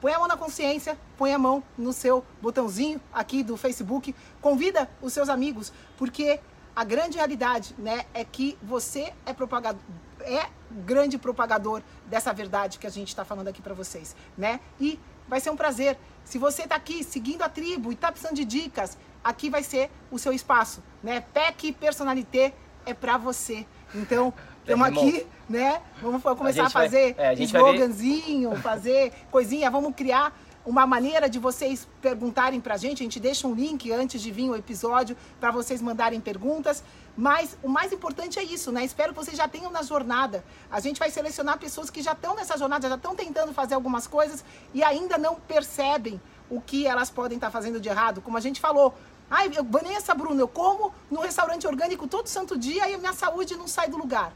Põe 0.00 0.12
a 0.12 0.18
mão 0.18 0.28
na 0.28 0.36
consciência, 0.36 0.98
põe 1.16 1.32
a 1.32 1.38
mão 1.38 1.62
no 1.76 1.92
seu 1.92 2.22
botãozinho 2.40 3.00
aqui 3.12 3.42
do 3.42 3.56
Facebook, 3.56 4.14
convida 4.40 4.90
os 5.00 5.12
seus 5.12 5.28
amigos, 5.28 5.72
porque 5.96 6.38
a 6.74 6.84
grande 6.84 7.16
realidade, 7.16 7.74
né, 7.78 8.04
é 8.12 8.22
que 8.22 8.58
você 8.62 9.12
é 9.24 9.32
propagador, 9.32 9.80
é 10.20 10.50
grande 10.84 11.16
propagador 11.16 11.80
dessa 12.06 12.32
verdade 12.32 12.78
que 12.78 12.86
a 12.86 12.90
gente 12.90 13.08
está 13.08 13.24
falando 13.24 13.48
aqui 13.48 13.62
para 13.62 13.72
vocês, 13.72 14.14
né? 14.36 14.60
E 14.78 15.00
vai 15.26 15.40
ser 15.40 15.50
um 15.50 15.56
prazer. 15.56 15.98
Se 16.26 16.38
você 16.38 16.64
está 16.64 16.74
aqui 16.74 17.04
seguindo 17.04 17.42
a 17.42 17.48
tribo 17.48 17.90
e 17.90 17.94
está 17.94 18.10
precisando 18.10 18.34
de 18.34 18.44
dicas, 18.44 18.98
aqui 19.22 19.48
vai 19.48 19.62
ser 19.62 19.88
o 20.10 20.18
seu 20.18 20.32
espaço, 20.32 20.82
né? 21.00 21.20
PEC 21.32 21.72
Personalité 21.72 22.52
é 22.84 22.92
para 22.92 23.16
você. 23.16 23.64
Então, 23.94 24.34
estamos 24.60 24.88
aqui, 24.88 25.24
né? 25.48 25.80
Vamos 26.02 26.20
começar 26.22 26.64
a, 26.64 26.66
a 26.66 26.70
fazer 26.70 27.14
vai, 27.14 27.26
é, 27.26 27.28
a 27.28 27.32
sloganzinho, 27.34 28.56
fazer 28.56 29.12
coisinha, 29.30 29.70
vamos 29.70 29.94
criar 29.94 30.36
uma 30.66 30.84
maneira 30.84 31.30
de 31.30 31.38
vocês 31.38 31.86
perguntarem 32.02 32.60
pra 32.60 32.76
gente. 32.76 33.02
A 33.02 33.04
gente 33.04 33.20
deixa 33.20 33.46
um 33.46 33.54
link 33.54 33.92
antes 33.92 34.20
de 34.20 34.32
vir 34.32 34.50
o 34.50 34.56
episódio 34.56 35.16
para 35.38 35.52
vocês 35.52 35.80
mandarem 35.80 36.20
perguntas. 36.20 36.82
Mas 37.16 37.56
o 37.62 37.68
mais 37.68 37.92
importante 37.92 38.38
é 38.38 38.42
isso, 38.42 38.70
né? 38.70 38.84
Espero 38.84 39.12
que 39.12 39.18
vocês 39.18 39.36
já 39.36 39.48
tenham 39.48 39.70
na 39.70 39.82
jornada. 39.82 40.44
A 40.70 40.80
gente 40.80 40.98
vai 40.98 41.10
selecionar 41.10 41.58
pessoas 41.58 41.88
que 41.88 42.02
já 42.02 42.12
estão 42.12 42.34
nessa 42.34 42.58
jornada, 42.58 42.88
já 42.88 42.96
estão 42.96 43.16
tentando 43.16 43.54
fazer 43.54 43.74
algumas 43.74 44.06
coisas 44.06 44.44
e 44.74 44.84
ainda 44.84 45.16
não 45.16 45.36
percebem 45.36 46.20
o 46.50 46.60
que 46.60 46.86
elas 46.86 47.08
podem 47.08 47.36
estar 47.36 47.48
tá 47.48 47.50
fazendo 47.50 47.80
de 47.80 47.88
errado. 47.88 48.20
Como 48.20 48.36
a 48.36 48.40
gente 48.40 48.60
falou, 48.60 48.94
ai, 49.30 49.50
eu, 49.54 49.64
Vanessa, 49.64 50.14
Bruno, 50.14 50.40
eu 50.40 50.48
como 50.48 50.92
no 51.10 51.20
restaurante 51.20 51.66
orgânico 51.66 52.06
todo 52.06 52.28
santo 52.28 52.58
dia 52.58 52.88
e 52.88 52.94
a 52.94 52.98
minha 52.98 53.14
saúde 53.14 53.56
não 53.56 53.66
sai 53.66 53.88
do 53.88 53.96
lugar 53.96 54.32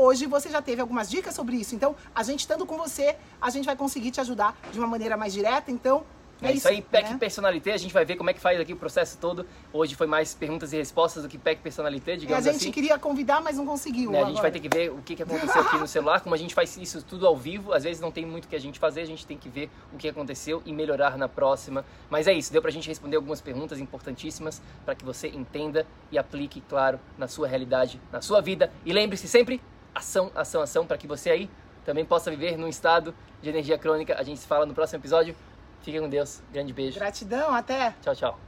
hoje 0.00 0.26
você 0.26 0.48
já 0.48 0.62
teve 0.62 0.80
algumas 0.80 1.10
dicas 1.10 1.34
sobre 1.34 1.56
isso. 1.56 1.74
Então, 1.74 1.94
a 2.14 2.22
gente 2.22 2.40
estando 2.40 2.64
com 2.64 2.78
você, 2.78 3.16
a 3.40 3.50
gente 3.50 3.66
vai 3.66 3.76
conseguir 3.76 4.10
te 4.10 4.20
ajudar 4.20 4.56
de 4.72 4.78
uma 4.78 4.88
maneira 4.88 5.16
mais 5.16 5.32
direta. 5.32 5.70
Então, 5.70 6.04
é, 6.42 6.48
é 6.48 6.52
isso, 6.52 6.68
aí, 6.68 6.82
PEC 6.82 7.10
né? 7.10 7.18
Personalité, 7.18 7.72
a 7.72 7.76
gente 7.76 7.92
vai 7.92 8.04
ver 8.04 8.16
como 8.16 8.30
é 8.30 8.32
que 8.32 8.40
faz 8.40 8.58
aqui 8.60 8.72
o 8.72 8.76
processo 8.76 9.18
todo. 9.18 9.46
Hoje 9.72 9.94
foi 9.94 10.06
mais 10.06 10.34
perguntas 10.34 10.72
e 10.72 10.76
respostas 10.76 11.22
do 11.22 11.28
que 11.28 11.38
PEC 11.38 11.60
Personalité, 11.60 12.16
digamos 12.16 12.40
assim. 12.40 12.48
A 12.48 12.52
gente 12.52 12.62
assim. 12.62 12.72
queria 12.72 12.98
convidar, 12.98 13.40
mas 13.40 13.56
não 13.56 13.66
conseguiu. 13.66 14.10
Né? 14.10 14.22
A 14.22 14.26
gente 14.26 14.40
vai 14.40 14.50
ter 14.50 14.60
que 14.60 14.68
ver 14.68 14.90
o 14.90 15.02
que, 15.02 15.14
que 15.16 15.22
aconteceu 15.22 15.60
aqui 15.60 15.78
no 15.78 15.86
celular, 15.86 16.20
como 16.20 16.34
a 16.34 16.38
gente 16.38 16.54
faz 16.54 16.76
isso 16.76 17.02
tudo 17.02 17.26
ao 17.26 17.36
vivo. 17.36 17.72
Às 17.72 17.84
vezes 17.84 18.00
não 18.00 18.10
tem 18.10 18.24
muito 18.24 18.46
o 18.46 18.48
que 18.48 18.56
a 18.56 18.60
gente 18.60 18.78
fazer, 18.78 19.02
a 19.02 19.06
gente 19.06 19.26
tem 19.26 19.36
que 19.36 19.48
ver 19.48 19.70
o 19.92 19.96
que 19.96 20.08
aconteceu 20.08 20.62
e 20.64 20.72
melhorar 20.72 21.16
na 21.16 21.28
próxima. 21.28 21.84
Mas 22.08 22.26
é 22.26 22.32
isso, 22.32 22.52
deu 22.52 22.62
pra 22.62 22.70
gente 22.70 22.88
responder 22.88 23.16
algumas 23.16 23.40
perguntas 23.40 23.78
importantíssimas 23.78 24.62
para 24.84 24.94
que 24.94 25.04
você 25.04 25.28
entenda 25.28 25.86
e 26.10 26.18
aplique, 26.18 26.60
claro, 26.62 26.98
na 27.18 27.28
sua 27.28 27.46
realidade, 27.46 28.00
na 28.10 28.20
sua 28.20 28.40
vida. 28.40 28.72
E 28.84 28.92
lembre-se 28.92 29.28
sempre, 29.28 29.60
ação, 29.94 30.30
ação, 30.34 30.62
ação, 30.62 30.86
para 30.86 30.96
que 30.96 31.06
você 31.06 31.30
aí 31.30 31.50
também 31.84 32.04
possa 32.04 32.30
viver 32.30 32.56
num 32.56 32.68
estado 32.68 33.14
de 33.42 33.48
energia 33.48 33.78
crônica. 33.78 34.14
A 34.18 34.22
gente 34.22 34.40
se 34.40 34.46
fala 34.46 34.66
no 34.66 34.74
próximo 34.74 35.00
episódio. 35.00 35.34
Fique 35.82 35.98
com 35.98 36.08
Deus. 36.08 36.40
Grande 36.52 36.72
beijo. 36.72 36.98
Gratidão, 36.98 37.54
até. 37.54 37.94
Tchau, 38.02 38.14
tchau. 38.14 38.40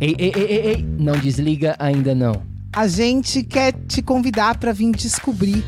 Ei, 0.00 0.16
ei, 0.18 0.32
ei, 0.34 0.44
ei, 0.44 0.66
ei, 0.66 0.82
não 0.82 1.12
desliga 1.12 1.76
ainda 1.78 2.14
não. 2.14 2.42
A 2.74 2.88
gente 2.88 3.42
quer 3.42 3.72
te 3.86 4.02
convidar 4.02 4.58
para 4.58 4.72
vir 4.72 4.90
descobrir 4.92 5.64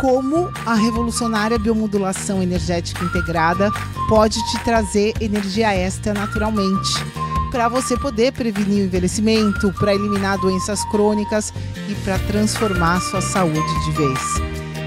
como 0.00 0.50
a 0.64 0.74
revolucionária 0.74 1.58
biomodulação 1.58 2.42
energética 2.42 3.04
integrada 3.04 3.70
pode 4.08 4.38
te 4.50 4.64
trazer 4.64 5.12
energia 5.20 5.74
extra 5.74 6.14
naturalmente 6.14 6.92
para 7.54 7.68
você 7.68 7.96
poder 7.96 8.32
prevenir 8.32 8.82
o 8.82 8.86
envelhecimento, 8.86 9.72
para 9.74 9.94
eliminar 9.94 10.38
doenças 10.38 10.84
crônicas 10.90 11.52
e 11.88 11.94
para 12.02 12.18
transformar 12.18 13.00
sua 13.00 13.20
saúde 13.20 13.84
de 13.84 13.92
vez. 13.92 14.53